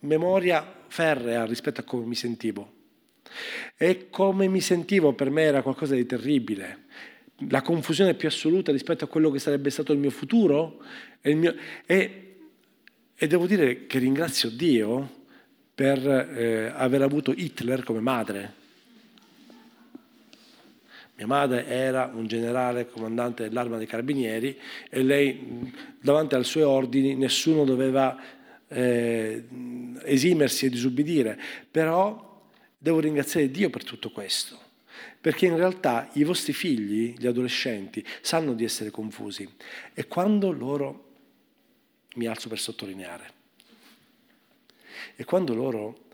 [0.00, 2.72] memoria ferrea rispetto a come mi sentivo.
[3.76, 6.86] E come mi sentivo per me era qualcosa di terribile.
[7.46, 10.82] La confusione più assoluta rispetto a quello che sarebbe stato il mio futuro.
[11.20, 11.54] E, mio,
[11.86, 12.36] e,
[13.14, 15.16] e devo dire che ringrazio Dio
[15.74, 18.54] per eh, aver avuto Hitler come madre.
[21.18, 24.56] Mia madre era un generale comandante dell'arma dei carabinieri
[24.88, 28.16] e lei davanti ai suoi ordini nessuno doveva
[28.68, 29.44] eh,
[30.04, 31.36] esimersi e disubbidire,
[31.70, 32.46] però
[32.78, 34.58] devo ringraziare Dio per tutto questo,
[35.20, 39.48] perché in realtà i vostri figli, gli adolescenti, sanno di essere confusi
[39.94, 41.06] e quando loro,
[42.14, 43.32] mi alzo per sottolineare,
[45.16, 46.06] e quando loro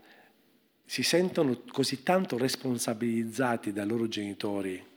[0.85, 4.93] si sentono così tanto responsabilizzati dai loro genitori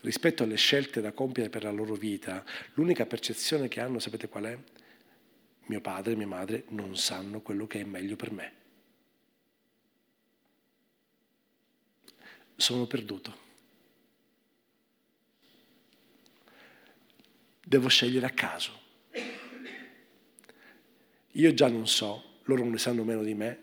[0.00, 2.44] rispetto alle scelte da compiere per la loro vita,
[2.74, 4.58] l'unica percezione che hanno, sapete qual è?
[5.66, 8.52] Mio padre e mia madre non sanno quello che è meglio per me.
[12.60, 13.46] Sono perduto.
[17.64, 18.72] Devo scegliere a caso.
[21.30, 23.56] Io già non so loro non ne sanno meno di me,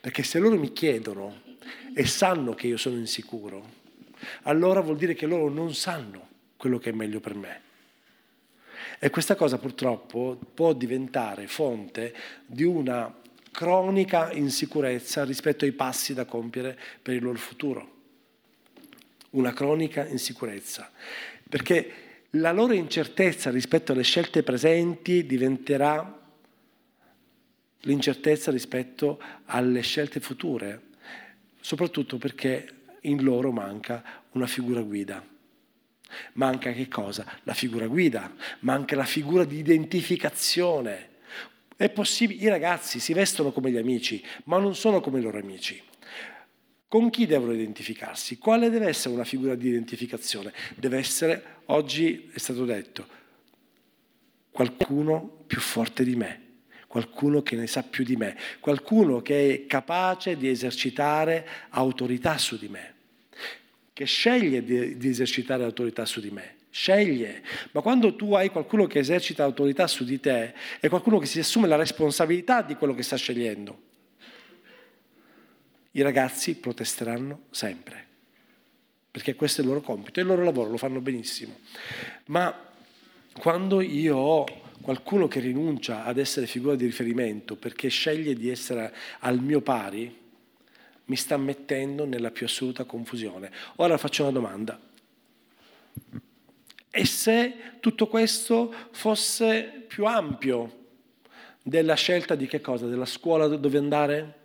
[0.00, 1.42] perché se loro mi chiedono
[1.94, 3.78] e sanno che io sono insicuro,
[4.42, 7.62] allora vuol dire che loro non sanno quello che è meglio per me.
[8.98, 12.12] E questa cosa purtroppo può diventare fonte
[12.46, 13.14] di una
[13.52, 17.98] cronica insicurezza rispetto ai passi da compiere per il loro futuro.
[19.30, 20.90] Una cronica insicurezza.
[21.48, 21.92] Perché
[22.34, 26.18] la loro incertezza rispetto alle scelte presenti diventerà
[27.80, 30.80] l'incertezza rispetto alle scelte future,
[31.60, 35.24] soprattutto perché in loro manca una figura guida.
[36.34, 37.24] Manca che cosa?
[37.44, 41.08] La figura guida, manca la figura di identificazione.
[41.76, 45.38] È possibile, i ragazzi si vestono come gli amici, ma non sono come i loro
[45.38, 45.80] amici.
[46.90, 48.36] Con chi devono identificarsi?
[48.36, 50.52] Quale deve essere una figura di identificazione?
[50.74, 53.06] Deve essere, oggi è stato detto,
[54.50, 56.48] qualcuno più forte di me
[56.88, 62.58] qualcuno che ne sa più di me, qualcuno che è capace di esercitare autorità su
[62.58, 62.94] di me,
[63.92, 68.88] che sceglie di, di esercitare autorità su di me sceglie, ma quando tu hai qualcuno
[68.88, 72.94] che esercita autorità su di te, è qualcuno che si assume la responsabilità di quello
[72.94, 73.89] che sta scegliendo.
[75.92, 78.06] I ragazzi protesteranno sempre,
[79.10, 81.58] perché questo è il loro compito, è il loro lavoro, lo fanno benissimo.
[82.26, 82.54] Ma
[83.32, 84.46] quando io ho
[84.80, 90.16] qualcuno che rinuncia ad essere figura di riferimento perché sceglie di essere al mio pari,
[91.04, 93.50] mi sta mettendo nella più assoluta confusione.
[93.76, 94.80] Ora faccio una domanda.
[96.92, 100.78] E se tutto questo fosse più ampio
[101.62, 102.86] della scelta di che cosa?
[102.86, 104.38] Della scuola dove andare?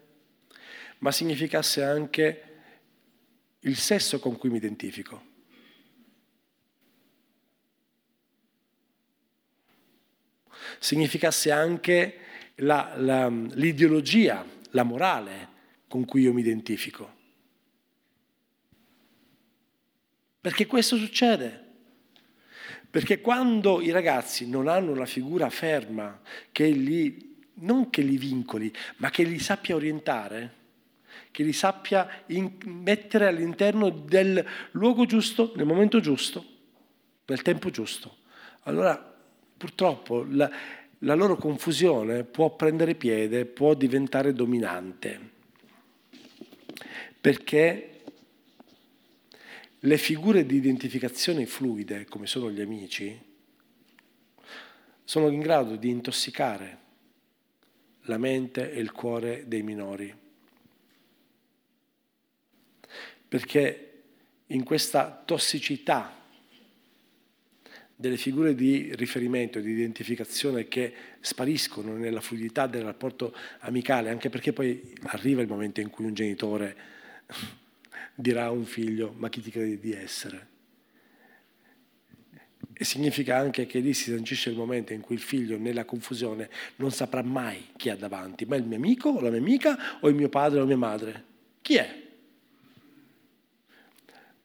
[1.05, 2.43] Ma significasse anche
[3.59, 5.33] il sesso con cui mi identifico?
[10.79, 12.17] significasse anche
[12.55, 15.49] la, la, l'ideologia, la morale
[15.87, 17.13] con cui io mi identifico.
[20.41, 21.63] Perché questo succede.
[22.89, 26.19] Perché quando i ragazzi non hanno una figura ferma
[26.51, 30.63] che li, non che li vincoli, ma che li sappia orientare,
[31.31, 36.45] che li sappia in, mettere all'interno del luogo giusto, nel momento giusto,
[37.25, 38.17] nel tempo giusto,
[38.63, 39.13] allora
[39.57, 40.49] purtroppo la,
[40.99, 45.19] la loro confusione può prendere piede, può diventare dominante,
[47.19, 47.89] perché
[49.79, 53.33] le figure di identificazione fluide, come sono gli amici,
[55.03, 56.79] sono in grado di intossicare
[58.05, 60.24] la mente e il cuore dei minori.
[63.35, 64.03] Perché
[64.47, 66.23] in questa tossicità
[67.93, 74.53] delle figure di riferimento, di identificazione che spariscono nella fluidità del rapporto amicale, anche perché
[74.53, 76.77] poi arriva il momento in cui un genitore
[78.15, 80.47] dirà a un figlio ma chi ti credi di essere?
[82.71, 86.49] E significa anche che lì si sancisce il momento in cui il figlio, nella confusione,
[86.77, 90.07] non saprà mai chi ha davanti, ma il mio amico o la mia amica o
[90.07, 91.23] il mio padre o mia madre.
[91.61, 92.03] Chi è?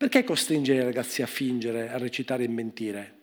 [0.01, 3.15] Perché costringere i ragazzi a fingere, a recitare e mentire?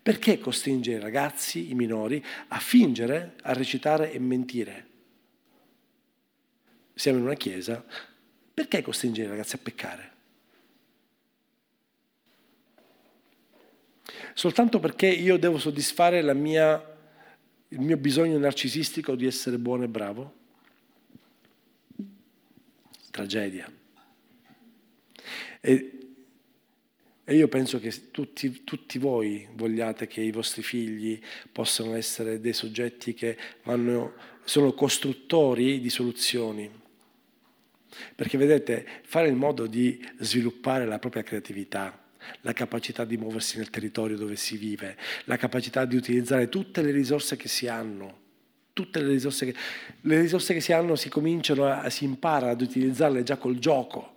[0.00, 4.86] Perché costringere i ragazzi, i minori, a fingere, a recitare e mentire?
[6.94, 7.84] Siamo in una chiesa,
[8.54, 10.12] perché costringere i ragazzi a peccare?
[14.32, 16.96] Soltanto perché io devo soddisfare mia,
[17.68, 20.34] il mio bisogno narcisistico di essere buono e bravo?
[23.10, 23.77] Tragedia.
[25.60, 25.98] E,
[27.24, 31.20] e io penso che tutti, tutti, voi vogliate che i vostri figli
[31.52, 36.70] possano essere dei soggetti che vanno, sono costruttori di soluzioni.
[38.14, 42.02] Perché vedete, fare in modo di sviluppare la propria creatività,
[42.42, 46.92] la capacità di muoversi nel territorio dove si vive, la capacità di utilizzare tutte le
[46.92, 48.26] risorse che si hanno.
[48.72, 49.54] Tutte le risorse che,
[50.02, 54.16] le risorse che si hanno si cominciano, a, si impara ad utilizzarle già col gioco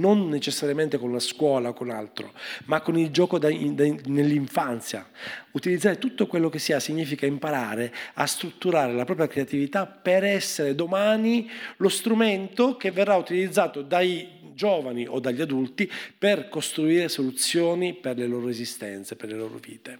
[0.00, 2.32] non necessariamente con la scuola o con altro,
[2.64, 5.08] ma con il gioco da, da, nell'infanzia.
[5.52, 10.74] Utilizzare tutto quello che si ha significa imparare a strutturare la propria creatività per essere
[10.74, 18.16] domani lo strumento che verrà utilizzato dai giovani o dagli adulti per costruire soluzioni per
[18.18, 19.98] le loro esistenze, per le loro vite,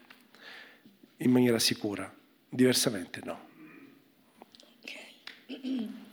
[1.19, 2.13] in maniera sicura.
[2.49, 3.49] Diversamente no.
[4.83, 5.89] Okay.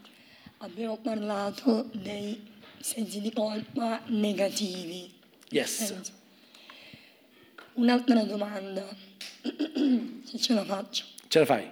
[0.59, 5.11] Abbiamo parlato dei sensi di colpa negativi.
[5.49, 5.93] Yes.
[7.73, 8.87] Un'altra domanda,
[10.23, 11.05] se ce la faccio.
[11.27, 11.69] Ce la fai.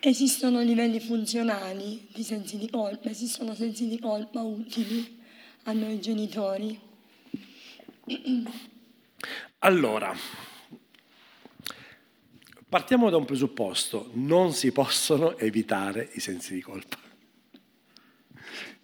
[0.00, 3.08] Esistono livelli funzionali di sensi di colpa?
[3.08, 5.22] Esistono sensi di colpa utili
[5.64, 6.78] a noi genitori?
[9.60, 10.14] Allora,
[12.68, 17.03] partiamo da un presupposto, non si possono evitare i sensi di colpa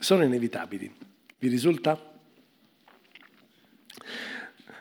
[0.01, 0.93] sono inevitabili.
[1.39, 2.09] Vi risulta?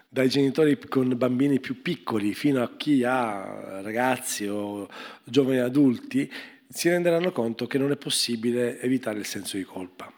[0.07, 4.89] Dai genitori con bambini più piccoli fino a chi ha ragazzi o
[5.23, 6.31] giovani adulti
[6.67, 10.11] si renderanno conto che non è possibile evitare il senso di colpa.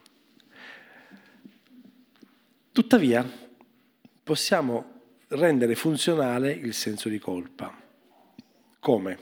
[2.72, 3.30] Tuttavia,
[4.24, 7.76] possiamo rendere funzionale il senso di colpa.
[8.80, 9.20] Come?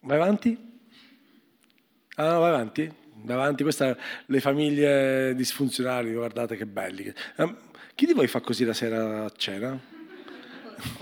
[0.00, 0.73] Vai avanti?
[2.16, 2.92] Ah, no, vai avanti.
[3.12, 3.96] Davanti, queste
[4.26, 7.12] le famiglie disfunzionali, guardate che belli.
[7.36, 7.56] Um,
[7.94, 9.78] chi di voi fa così la sera a cena?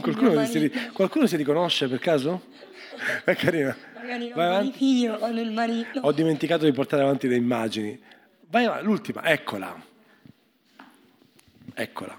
[0.00, 2.42] Qualcuno si, qualcuno si riconosce per caso?
[3.24, 3.76] È carina.
[3.94, 6.00] Magari non Vai il figlio o nel marito.
[6.00, 8.00] Ho dimenticato di portare avanti le immagini.
[8.48, 9.84] Vai avanti, l'ultima, eccola.
[11.74, 12.18] Eccola.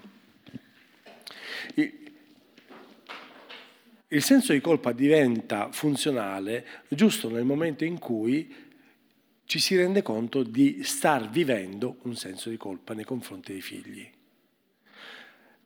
[4.14, 8.63] Il senso di colpa diventa funzionale giusto nel momento in cui
[9.46, 14.10] ci si rende conto di star vivendo un senso di colpa nei confronti dei figli.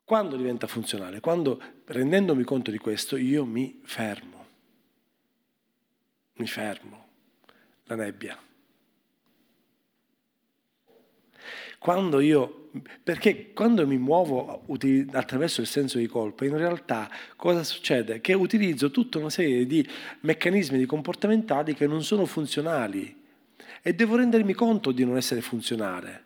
[0.03, 1.19] Quando diventa funzionale?
[1.19, 4.45] Quando rendendomi conto di questo io mi fermo,
[6.35, 7.07] mi fermo,
[7.85, 8.39] la nebbia.
[11.79, 12.69] Quando io,
[13.03, 14.65] perché quando mi muovo
[15.11, 18.19] attraverso il senso di colpa, in realtà cosa succede?
[18.19, 19.87] Che utilizzo tutta una serie di
[20.21, 23.16] meccanismi di comportamentali che non sono funzionali
[23.87, 26.23] e devo rendermi conto di non essere funzionale.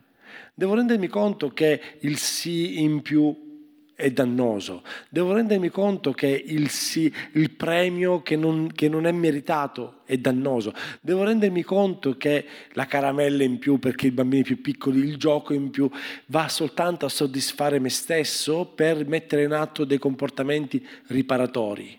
[0.55, 4.81] Devo rendermi conto che il sì in più è dannoso.
[5.09, 10.17] Devo rendermi conto che il, sì, il premio che non, che non, è meritato è
[10.17, 10.73] dannoso.
[11.01, 15.53] Devo rendermi conto che la caramella in più perché i bambini più piccoli, il gioco
[15.53, 15.87] in più,
[16.25, 21.95] va soltanto a soddisfare me stesso per mettere in atto dei comportamenti riparatori.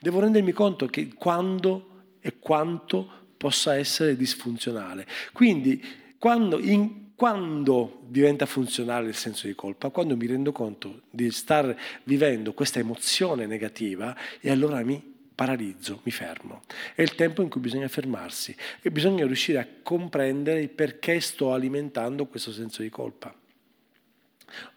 [0.00, 5.06] Devo rendermi conto che quando e quanto possa essere disfunzionale.
[5.30, 5.84] Quindi
[6.18, 9.90] quando, in, quando diventa funzionale il senso di colpa?
[9.90, 14.98] Quando mi rendo conto di star vivendo questa emozione negativa e allora mi
[15.34, 16.62] paralizzo, mi fermo.
[16.94, 22.24] È il tempo in cui bisogna fermarsi e bisogna riuscire a comprendere perché sto alimentando
[22.24, 23.34] questo senso di colpa.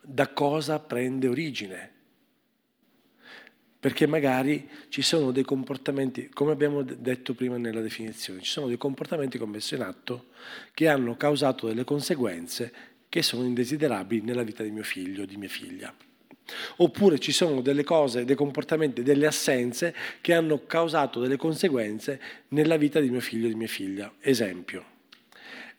[0.02, 1.92] Da cosa prende origine?
[3.80, 8.78] Perché magari ci sono dei comportamenti, come abbiamo detto prima nella definizione, ci sono dei
[8.78, 10.28] comportamenti commessi in atto
[10.74, 12.74] che hanno causato delle conseguenze
[13.10, 15.94] che sono indesiderabili nella vita di mio figlio o di mia figlia.
[16.78, 22.20] Oppure ci sono delle cose, dei comportamenti, delle assenze che hanno causato delle conseguenze
[22.50, 24.12] nella vita di mio figlio o di mia figlia.
[24.20, 24.96] Esempio,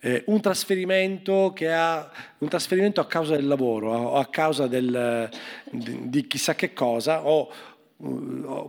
[0.01, 5.29] eh, un, trasferimento ha, un trasferimento a causa del lavoro o a causa del,
[5.71, 7.51] di, di chissà che cosa o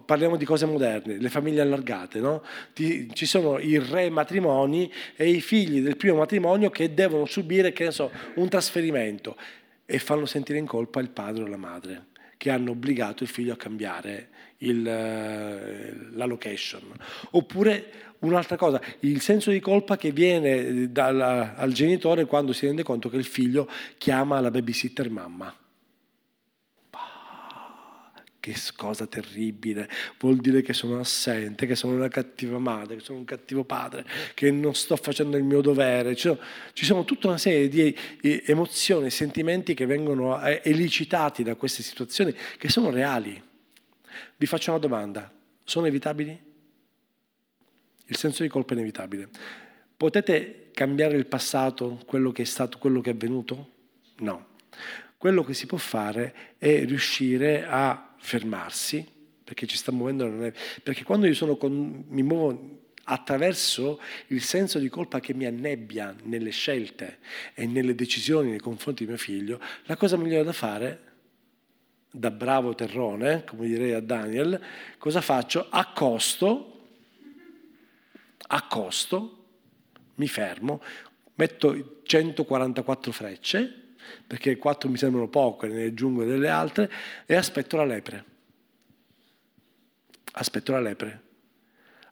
[0.06, 2.44] parliamo di cose moderne, le famiglie allargate, no?
[2.74, 7.92] Ci sono i re matrimoni e i figli del primo matrimonio che devono subire che
[7.92, 9.36] so, un trasferimento
[9.86, 12.08] e fanno sentire in colpa il padre o la madre
[12.38, 16.82] che hanno obbligato il figlio a cambiare il, eh, la location.
[17.32, 22.82] Oppure un'altra cosa, il senso di colpa che viene dal, al genitore quando si rende
[22.82, 25.54] conto che il figlio chiama la babysitter mamma.
[28.42, 33.20] Che cosa terribile, vuol dire che sono assente, che sono una cattiva madre, che sono
[33.20, 36.16] un cattivo padre, che non sto facendo il mio dovere.
[36.16, 36.40] Ci sono,
[36.72, 37.94] ci sono tutta una serie di
[38.46, 43.42] emozioni sentimenti che vengono eh, elicitati da queste situazioni che sono reali.
[44.38, 45.30] Vi faccio una domanda,
[45.66, 46.48] sono evitabili?
[48.06, 49.28] Il senso di colpa è inevitabile.
[49.98, 53.70] Potete cambiare il passato, quello che è stato, quello che è avvenuto?
[54.20, 54.48] No.
[55.18, 59.06] Quello che si può fare è riuscire a fermarsi,
[59.44, 60.52] perché ci sta muovendo,
[60.84, 66.52] perché quando io con, mi muovo attraverso il senso di colpa che mi annebbia nelle
[66.52, 67.18] scelte
[67.56, 71.08] e nelle decisioni nei confronti di mio figlio, la cosa migliore da fare
[72.12, 74.60] da bravo terrone, come direi a Daniel,
[74.98, 75.68] cosa faccio?
[75.70, 76.88] A costo,
[78.48, 79.46] a costo,
[80.16, 80.82] mi fermo,
[81.36, 83.84] metto 144 frecce,
[84.26, 86.92] perché 4 mi sembrano poche, ne aggiungo delle altre,
[87.26, 88.26] e aspetto la lepre.
[90.32, 91.28] Aspetto la lepre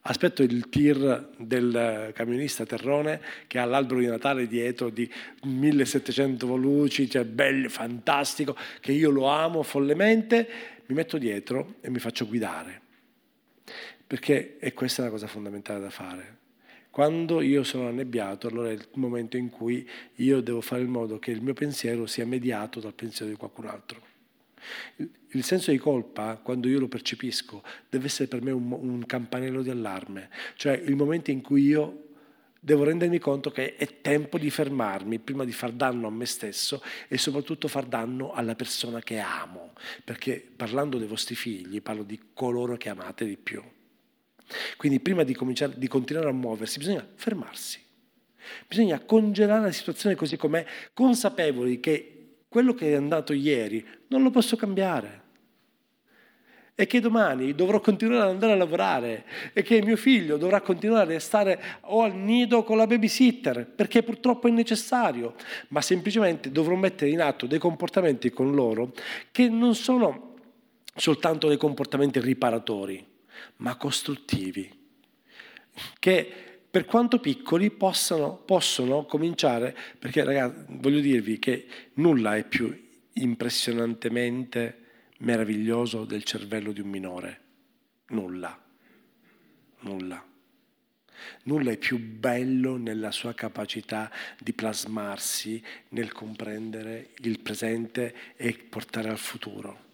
[0.08, 5.10] aspetto il tir del camionista Terrone che ha l'albero di Natale dietro di
[5.44, 10.48] 1700 voluci, cioè bello, fantastico, che io lo amo follemente,
[10.86, 12.82] mi metto dietro e mi faccio guidare.
[14.06, 16.38] Perché è questa la cosa fondamentale da fare.
[16.98, 21.20] Quando io sono annebbiato, allora è il momento in cui io devo fare in modo
[21.20, 24.02] che il mio pensiero sia mediato dal pensiero di qualcun altro.
[25.28, 29.62] Il senso di colpa, quando io lo percepisco, deve essere per me un, un campanello
[29.62, 32.06] di allarme, cioè il momento in cui io
[32.60, 36.82] devo rendermi conto che è tempo di fermarmi prima di far danno a me stesso
[37.08, 39.74] e soprattutto far danno alla persona che amo,
[40.04, 43.62] perché parlando dei vostri figli parlo di coloro che amate di più.
[44.78, 45.38] Quindi prima di,
[45.76, 47.80] di continuare a muoversi bisogna fermarsi,
[48.68, 52.18] bisogna congelare la situazione così com'è, consapevoli che
[52.48, 55.26] quello che è andato ieri non lo posso cambiare.
[56.80, 59.26] E che domani dovrò continuare ad andare a lavorare.
[59.52, 64.04] E che mio figlio dovrà continuare a stare o al nido con la babysitter perché
[64.04, 65.34] purtroppo è necessario,
[65.70, 68.94] ma semplicemente dovrò mettere in atto dei comportamenti con loro
[69.32, 70.36] che non sono
[70.96, 73.04] soltanto dei comportamenti riparatori,
[73.58, 74.70] ma costruttivi,
[76.00, 76.32] che
[76.70, 84.86] per quanto piccoli possano, possono cominciare, perché ragazzi voglio dirvi che nulla è più impressionantemente
[85.20, 87.42] meraviglioso del cervello di un minore,
[88.10, 88.62] nulla,
[89.80, 90.24] nulla.
[91.44, 99.10] Nulla è più bello nella sua capacità di plasmarsi nel comprendere il presente e portare
[99.10, 99.86] al futuro.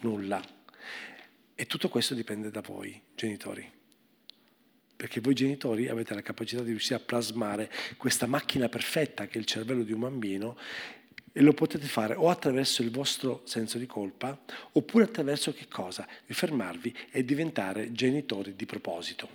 [0.00, 0.53] Nulla.
[1.54, 3.82] E tutto questo dipende da voi, genitori
[4.96, 9.38] perché voi genitori avete la capacità di riuscire a plasmare questa macchina perfetta che è
[9.38, 10.56] il cervello di un bambino
[11.30, 14.38] e lo potete fare o attraverso il vostro senso di colpa
[14.72, 16.06] oppure attraverso che cosa?
[16.24, 19.28] Fermarvi e diventare genitori di proposito.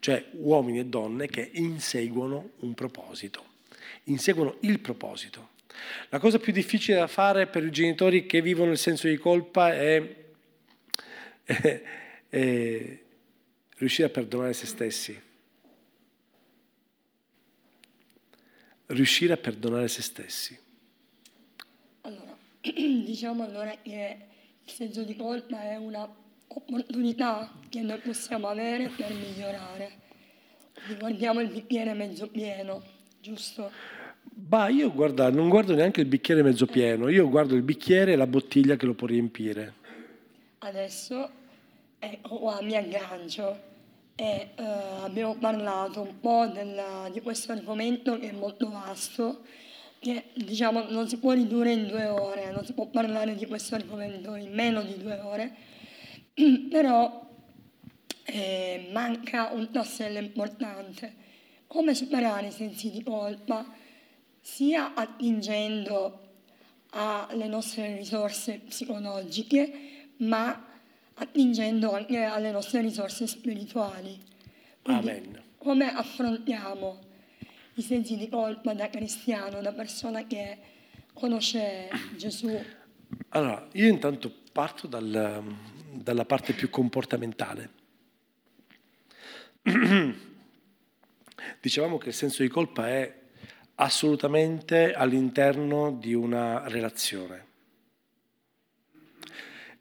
[0.00, 3.44] Cioè uomini e donne che inseguono un proposito,
[4.04, 5.50] inseguono il proposito.
[6.08, 9.74] La cosa più difficile da fare per i genitori che vivono il senso di colpa
[9.74, 10.19] è,
[12.28, 12.98] è
[13.78, 15.20] riuscire a perdonare se stessi.
[18.86, 20.58] Riuscire a perdonare se stessi.
[22.02, 24.16] Allora, diciamo allora che
[24.64, 29.98] il senso di colpa è un'opportunità che noi possiamo avere per migliorare.
[30.98, 32.82] Guardiamo il bicchiere mezzo pieno,
[33.20, 33.70] giusto?
[34.22, 38.16] Bah, io guarda, non guardo neanche il bicchiere mezzo pieno, io guardo il bicchiere e
[38.16, 39.74] la bottiglia che lo può riempire.
[40.58, 41.30] Adesso
[42.00, 43.68] ecco qua mi aggancio
[44.16, 44.62] e eh,
[45.02, 49.44] abbiamo parlato un po' del, di questo argomento che è molto vasto,
[49.98, 53.74] che diciamo non si può ridurre in due ore, non si può parlare di questo
[53.74, 55.54] argomento in meno di due ore,
[56.70, 57.28] però
[58.24, 61.28] eh, manca un tassello importante.
[61.66, 63.64] Come superare i sensi di colpa
[64.40, 66.28] sia attingendo
[66.90, 70.69] alle nostre risorse psicologiche, ma
[71.20, 74.18] attingendo anche alle nostre risorse spirituali.
[74.82, 75.42] Quindi, Amen.
[75.58, 76.98] Come affrontiamo
[77.74, 80.58] i sensi di colpa da cristiano, da persona che
[81.12, 82.58] conosce Gesù?
[83.30, 85.44] Allora, io intanto parto dal,
[85.92, 87.70] dalla parte più comportamentale.
[91.60, 93.18] Dicevamo che il senso di colpa è
[93.74, 97.48] assolutamente all'interno di una relazione.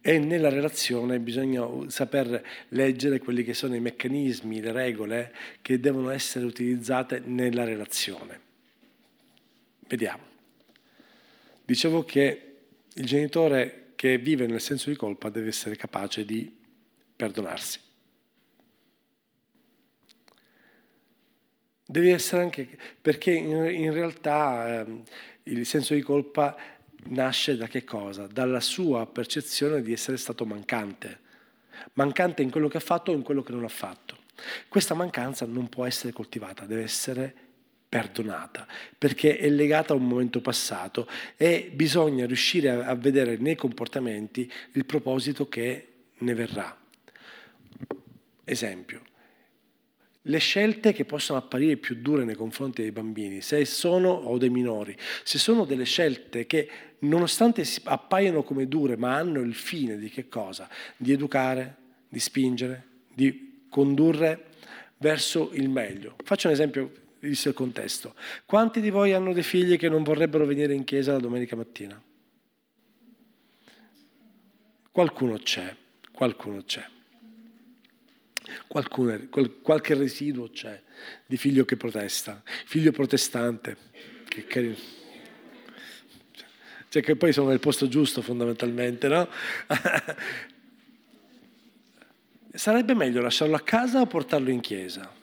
[0.02, 6.10] E nella relazione bisogna saper leggere quelli che sono i meccanismi, le regole che devono
[6.10, 8.40] essere utilizzate nella relazione.
[9.88, 10.24] Vediamo.
[11.66, 12.56] Dicevo che
[12.94, 16.56] il genitore che vive nel senso di colpa deve essere capace di
[17.16, 17.80] perdonarsi.
[21.86, 25.04] Deve essere anche perché in, realtà eh,
[25.44, 26.56] il senso di colpa
[27.08, 28.28] nasce da che cosa?
[28.28, 31.20] Dalla sua percezione di essere stato mancante,
[31.94, 34.18] mancante in quello che ha fatto o in quello che non ha fatto.
[34.68, 37.34] Questa mancanza non può essere coltivata, deve essere
[37.90, 44.52] perdonata, perché è legata a un momento passato e bisogna riuscire a, vedere nei comportamenti
[44.74, 45.88] il proposito che
[46.20, 46.78] ne verrà.
[48.44, 49.02] Esempio,
[50.24, 54.50] le scelte che possono apparire più dure nei confronti dei bambini, se sono o dei
[54.50, 60.10] minori, se sono delle scelte che nonostante appaiano come dure, ma hanno il fine di
[60.10, 60.70] che cosa?
[60.98, 61.76] Di educare,
[62.10, 64.48] di spingere, di condurre
[64.98, 66.16] verso il meglio.
[66.24, 68.16] Faccio un esempio, visto il contesto.
[68.46, 72.02] Quanti di voi hanno dei figli che non vorrebbero venire in chiesa la domenica mattina?
[74.92, 75.74] Qualcuno c'è,
[76.12, 76.86] qualcuno c'è.
[78.68, 79.28] Qualcuno,
[79.62, 80.82] qualche residuo c'è
[81.26, 83.78] di figlio che protesta, figlio protestante,
[84.28, 84.76] che carino.
[86.90, 89.30] Cioè che poi sono nel posto giusto fondamentalmente, no?
[92.52, 95.19] Sarebbe meglio lasciarlo a casa o portarlo in chiesa?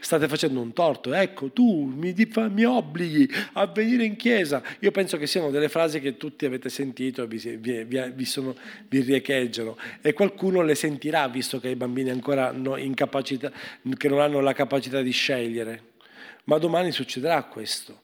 [0.00, 2.14] State facendo un torto, ecco tu mi,
[2.50, 4.62] mi, obblighi a venire in chiesa.
[4.80, 8.54] Io penso che siano delle frasi che tutti avete sentito e vi, vi, vi, sono,
[8.88, 14.40] vi riecheggiano e qualcuno le sentirà visto che i bambini ancora no, che non hanno
[14.40, 15.94] la capacità di scegliere.
[16.44, 18.02] Ma domani succederà questo.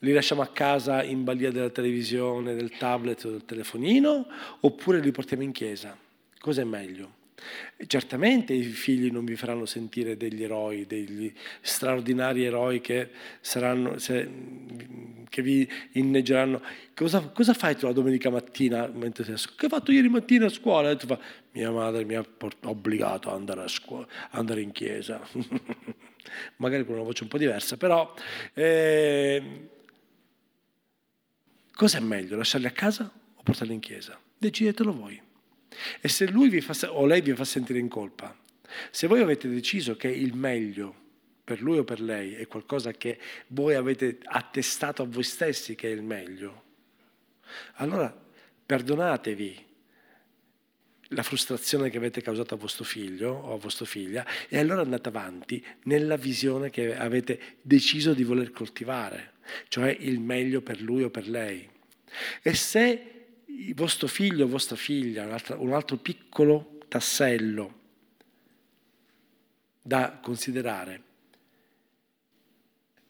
[0.00, 4.26] Li lasciamo a casa in balia della televisione, del tablet o del telefonino
[4.60, 5.96] oppure li portiamo in chiesa?
[6.38, 7.18] Cos'è meglio?
[7.86, 13.10] Certamente i figli non vi faranno sentire degli eroi, degli straordinari eroi che,
[13.40, 14.28] saranno, se,
[15.28, 16.62] che vi inneggeranno.
[16.94, 19.56] Cosa, cosa, fai tu la domenica mattina mentre sei a scuola?
[19.58, 20.90] Che hai fatto ieri mattina a scuola?
[20.90, 21.18] E tu fa,
[21.52, 22.24] mia madre mi ha
[22.64, 25.20] obbligato ad andare a scuola, andare in chiesa.
[26.56, 28.12] Magari con una voce un po' diversa, però
[28.52, 29.68] eh,
[31.72, 34.18] cosa è meglio, lasciarli a casa o portarli in chiesa?
[34.36, 35.20] Decidetelo voi.
[36.00, 38.36] E se lui vi fa, o lei vi fa sentire in colpa,
[38.90, 40.94] se voi avete deciso che il meglio
[41.44, 43.18] per lui o per lei è qualcosa che
[43.48, 46.64] voi avete attestato a voi stessi che è il meglio,
[47.74, 48.14] allora
[48.66, 49.66] perdonatevi
[51.12, 55.08] la frustrazione che avete causato a vostro figlio o a vostra figlia e allora andate
[55.08, 59.32] avanti nella visione che avete deciso di voler coltivare,
[59.68, 61.68] cioè il meglio per lui o per lei.
[62.42, 63.19] E se
[63.74, 65.24] vostro figlio o vostra figlia,
[65.56, 67.78] un altro, piccolo tassello
[69.82, 71.02] da considerare,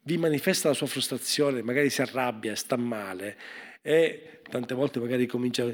[0.03, 3.37] vi manifesta la sua frustrazione, magari si arrabbia, sta male
[3.83, 5.65] e tante volte magari comincia,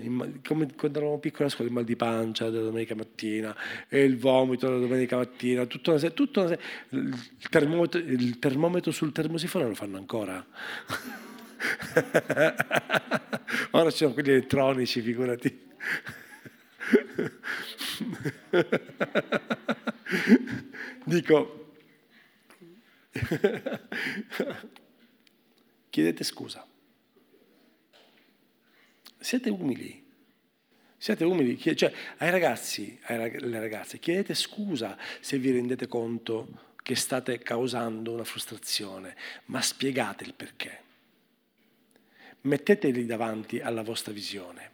[0.46, 3.56] come quando eravamo piccoli a scuola, il mal di pancia della domenica mattina
[3.88, 6.58] e il vomito della domenica mattina, tutta una, tutta una,
[6.90, 10.44] il, termometro, il termometro sul termosifone lo fanno ancora.
[13.72, 15.64] Ora ci sono quelli elettronici, figurati.
[21.04, 21.74] Dico,
[25.90, 26.66] chiedete scusa.
[29.18, 30.04] Siete umili.
[30.96, 31.58] Siete umili.
[31.58, 38.24] Cioè, ai ragazzi, alle ragazze, chiedete scusa se vi rendete conto che state causando una
[38.24, 39.16] frustrazione,
[39.46, 40.84] ma spiegate il perché
[42.46, 44.70] metteteli davanti alla vostra visione,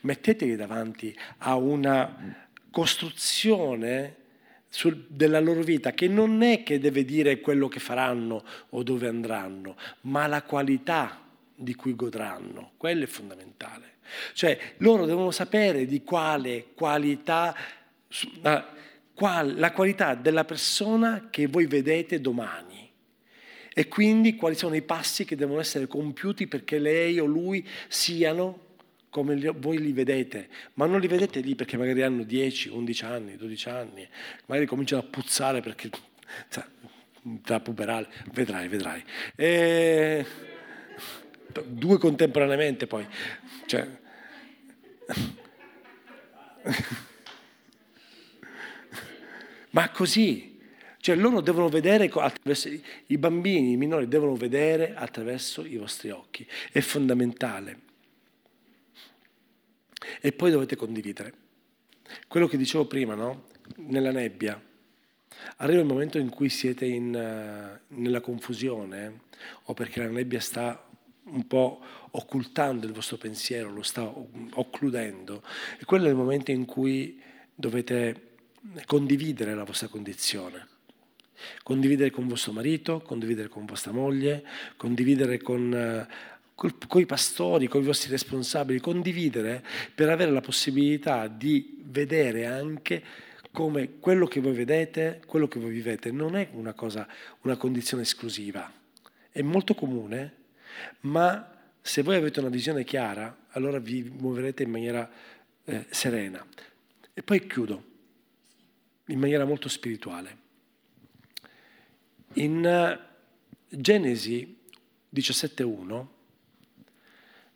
[0.00, 4.16] metteteli davanti a una costruzione
[4.68, 9.08] sul, della loro vita che non è che deve dire quello che faranno o dove
[9.08, 11.22] andranno, ma la qualità
[11.54, 13.98] di cui godranno, quello è fondamentale.
[14.32, 17.54] Cioè loro devono sapere di quale qualità,
[18.40, 22.69] la qualità della persona che voi vedete domani
[23.80, 28.68] e quindi quali sono i passi che devono essere compiuti perché lei o lui siano
[29.08, 33.36] come voi li vedete, ma non li vedete lì perché magari hanno 10, 11 anni,
[33.36, 34.06] 12 anni,
[34.44, 35.88] magari cominciano a puzzare perché...
[37.24, 39.02] età puberale, vedrai, vedrai.
[39.34, 40.26] E...
[41.64, 43.06] Due contemporaneamente poi.
[43.64, 43.88] Cioè...
[49.70, 50.49] Ma così,
[51.00, 52.12] cioè loro devono vedere,
[53.06, 57.80] i bambini, i minori devono vedere attraverso i vostri occhi, è fondamentale.
[60.20, 61.32] E poi dovete condividere.
[62.28, 63.46] Quello che dicevo prima, no?
[63.76, 64.60] Nella nebbia.
[65.56, 69.22] Arriva il momento in cui siete in, uh, nella confusione
[69.64, 70.86] o perché la nebbia sta
[71.24, 75.42] un po' occultando il vostro pensiero, lo sta occludendo.
[75.78, 77.22] E quello è il momento in cui
[77.54, 78.28] dovete
[78.84, 80.69] condividere la vostra condizione.
[81.62, 84.44] Condividere con vostro marito, condividere con vostra moglie,
[84.76, 86.06] condividere con,
[86.54, 89.64] con i pastori, con i vostri responsabili, condividere
[89.94, 93.02] per avere la possibilità di vedere anche
[93.52, 97.06] come quello che voi vedete, quello che voi vivete, non è una cosa,
[97.42, 98.70] una condizione esclusiva.
[99.30, 100.34] È molto comune,
[101.00, 105.10] ma se voi avete una visione chiara, allora vi muoverete in maniera
[105.64, 106.44] eh, serena.
[107.12, 107.84] E poi chiudo,
[109.06, 110.39] in maniera molto spirituale.
[112.34, 112.98] In eh,
[113.68, 114.56] Genesi
[115.12, 116.06] 17.1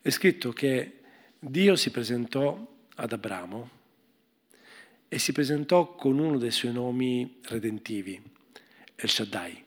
[0.01, 1.01] è scritto che
[1.38, 3.70] Dio si presentò ad Abramo
[5.06, 8.20] e si presentò con uno dei suoi nomi redentivi,
[8.96, 9.64] El Shaddai.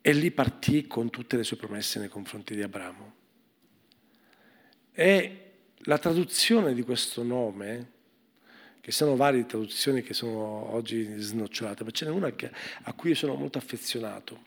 [0.00, 3.14] E lì partì con tutte le sue promesse nei confronti di Abramo.
[4.92, 7.93] E la traduzione di questo nome,
[8.84, 12.50] che sono varie traduzioni che sono oggi snocciolate, ma ce n'è una che,
[12.82, 14.38] a cui io sono molto affezionato,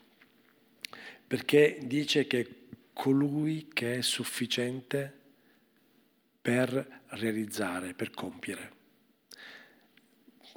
[1.26, 5.12] perché dice che colui che è sufficiente
[6.40, 8.72] per realizzare, per compiere,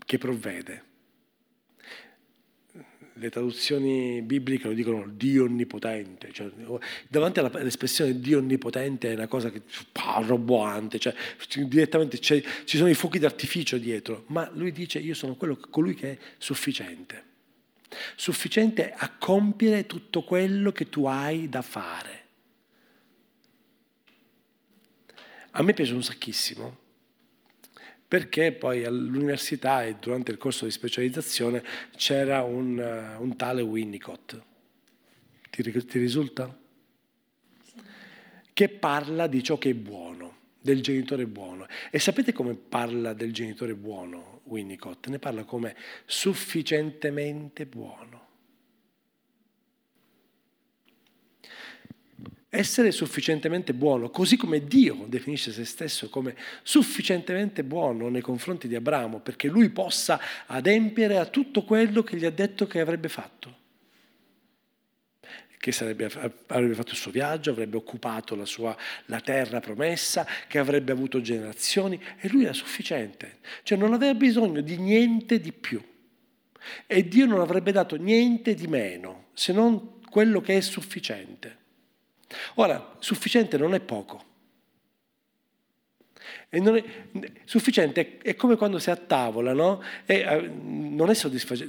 [0.06, 0.90] che provvede.
[3.22, 6.50] Le traduzioni bibliche lo dicono Dio onnipotente, cioè,
[7.08, 9.62] davanti all'espressione Dio onnipotente è una cosa che
[9.94, 11.14] ah, roboante, cioè,
[11.68, 16.14] direttamente ci sono i fuochi d'artificio dietro, ma lui dice io sono quello, colui che
[16.14, 17.24] è sufficiente,
[18.16, 22.24] sufficiente a compiere tutto quello che tu hai da fare.
[25.52, 26.78] A me piace un sacchissimo,
[28.12, 31.64] perché poi all'università e durante il corso di specializzazione
[31.96, 34.38] c'era un, uh, un tale Winnicott.
[35.50, 36.54] Ti, ti risulta?
[38.52, 41.68] Che parla di ciò che è buono, del genitore buono.
[41.90, 45.08] E sapete come parla del genitore buono Winnicott?
[45.08, 45.74] Ne parla come
[46.04, 48.21] sufficientemente buono.
[52.54, 58.76] Essere sufficientemente buono, così come Dio definisce se stesso come sufficientemente buono nei confronti di
[58.76, 63.60] Abramo, perché lui possa adempiere a tutto quello che gli ha detto che avrebbe fatto.
[65.58, 66.10] Che sarebbe,
[66.48, 68.76] avrebbe fatto il suo viaggio, avrebbe occupato la, sua,
[69.06, 74.60] la terra promessa, che avrebbe avuto generazioni, e lui era sufficiente, cioè non aveva bisogno
[74.60, 75.82] di niente di più.
[76.86, 81.60] E Dio non avrebbe dato niente di meno, se non quello che è sufficiente.
[82.56, 84.30] Ora, sufficiente non è poco.
[86.50, 86.60] È,
[87.46, 89.82] sufficiente è come quando sei a tavola, no?
[90.06, 91.16] E, eh, non, è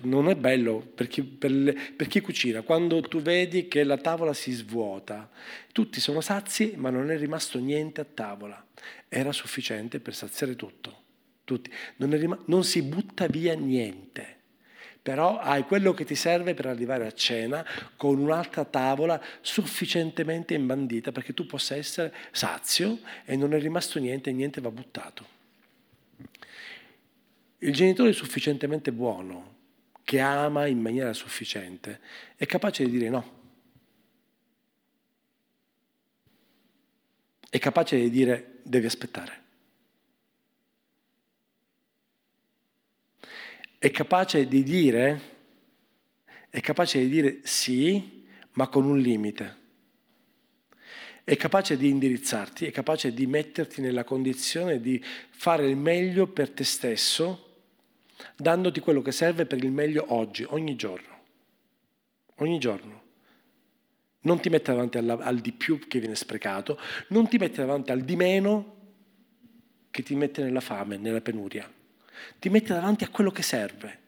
[0.03, 4.35] non è bello per chi, per, per chi, cucina, quando tu vedi che la tavola
[4.35, 5.31] si svuota,
[5.73, 8.65] tutti sono sazi ma non è rimasto niente a tavola,
[9.09, 11.03] era sufficiente per saziare tutto,
[11.45, 11.71] tutti.
[11.97, 14.41] Non, rim- non si butta via niente
[15.03, 17.66] però hai quello che ti serve per arrivare a cena
[17.97, 24.31] con un'altra tavola sufficientemente imbandita perché tu possa essere sazio e non è rimasto niente
[24.31, 25.41] e niente va buttato.
[27.59, 29.55] Il genitore sufficientemente buono,
[30.05, 32.01] che ama in maniera sufficiente,
[32.37, 33.41] è capace di dire no.
[37.49, 39.41] È capace di dire devi aspettare.
[43.83, 45.21] È capace di dire,
[46.49, 49.57] è capace di dire sì, ma con un limite.
[51.25, 56.51] È capace di indirizzarti, è capace di metterti nella condizione di fare il meglio per
[56.51, 57.65] te stesso,
[58.37, 61.19] dandoti quello che serve per il meglio oggi, ogni giorno.
[62.37, 63.03] Ogni giorno.
[64.21, 66.79] Non ti mette davanti al, al di più che viene sprecato,
[67.09, 68.77] non ti mette davanti al di meno
[69.91, 71.69] che ti mette nella fame, nella penuria
[72.39, 74.01] ti mette davanti a quello che serve.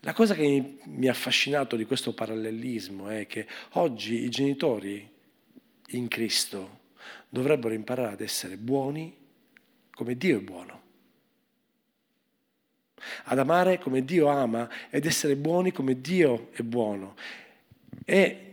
[0.00, 5.08] La cosa che mi ha affascinato di questo parallelismo è che oggi i genitori
[5.88, 6.78] in Cristo
[7.28, 9.14] dovrebbero imparare ad essere buoni
[9.90, 10.78] come Dio è buono.
[13.24, 17.16] ad amare come Dio ama ed essere buoni come Dio è buono.
[18.04, 18.49] E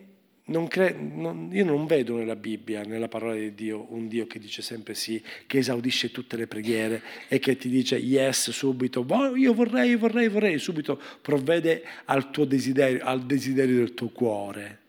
[0.47, 4.39] non cre- non, io non vedo nella Bibbia, nella parola di Dio, un Dio che
[4.39, 9.35] dice sempre sì, che esaudisce tutte le preghiere e che ti dice yes subito, oh,
[9.35, 14.79] io vorrei, vorrei, vorrei, subito provvede al tuo desiderio, al desiderio del tuo cuore.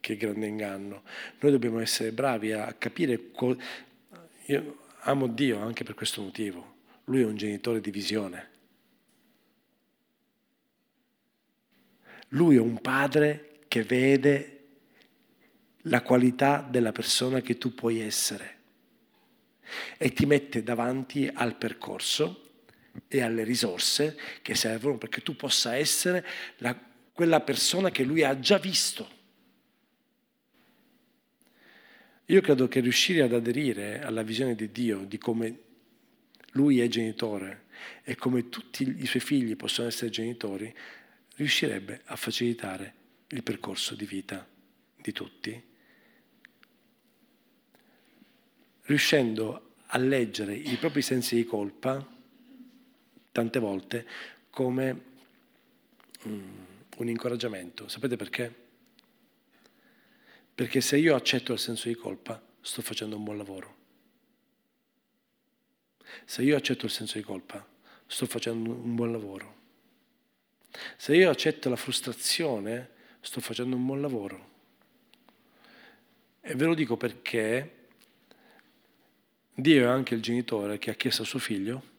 [0.00, 1.02] Che grande inganno.
[1.38, 3.30] Noi dobbiamo essere bravi a capire.
[3.30, 3.56] Co-
[4.46, 6.74] io amo Dio anche per questo motivo.
[7.04, 8.48] Lui è un genitore di visione.
[12.30, 14.51] Lui è un padre che vede
[15.86, 18.60] la qualità della persona che tu puoi essere
[19.96, 22.50] e ti mette davanti al percorso
[23.08, 26.24] e alle risorse che servono perché tu possa essere
[26.58, 26.78] la,
[27.12, 29.20] quella persona che lui ha già visto.
[32.26, 35.60] Io credo che riuscire ad aderire alla visione di Dio, di come
[36.52, 37.64] lui è genitore
[38.04, 40.72] e come tutti i suoi figli possono essere genitori,
[41.36, 42.94] riuscirebbe a facilitare
[43.28, 44.46] il percorso di vita
[44.96, 45.70] di tutti
[48.92, 52.06] riuscendo a leggere i propri sensi di colpa
[53.32, 54.06] tante volte
[54.50, 55.04] come
[56.24, 56.66] um,
[56.98, 57.88] un incoraggiamento.
[57.88, 58.54] Sapete perché?
[60.54, 63.76] Perché se io accetto il senso di colpa, sto facendo un buon lavoro.
[66.26, 67.66] Se io accetto il senso di colpa,
[68.06, 69.60] sto facendo un buon lavoro.
[70.98, 72.90] Se io accetto la frustrazione,
[73.20, 74.50] sto facendo un buon lavoro.
[76.42, 77.80] E ve lo dico perché
[79.54, 81.90] Dio è anche il genitore che ha chiesto a suo figlio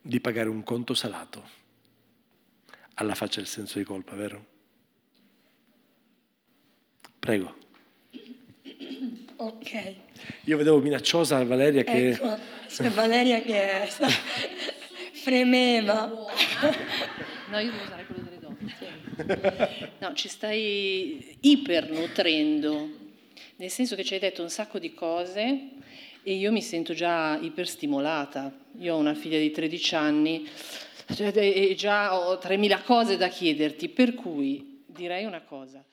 [0.00, 1.58] di pagare un conto salato
[2.94, 4.46] alla faccia del senso di colpa, vero?
[7.18, 7.56] Prego.
[9.36, 9.94] Ok.
[10.44, 12.10] Io vedevo minacciosa Valeria che...
[12.10, 13.88] Ecco, c'è Valeria che
[15.12, 16.06] fremeva.
[16.06, 19.92] No, io devo usare quello delle donne.
[19.98, 22.99] No, ci stai ipernutrendo
[23.56, 25.68] nel senso che ci hai detto un sacco di cose
[26.22, 28.52] e io mi sento già iperstimolata.
[28.78, 30.48] Io ho una figlia di 13 anni
[31.14, 35.84] cioè, e già ho 3.000 cose da chiederti, per cui direi una cosa.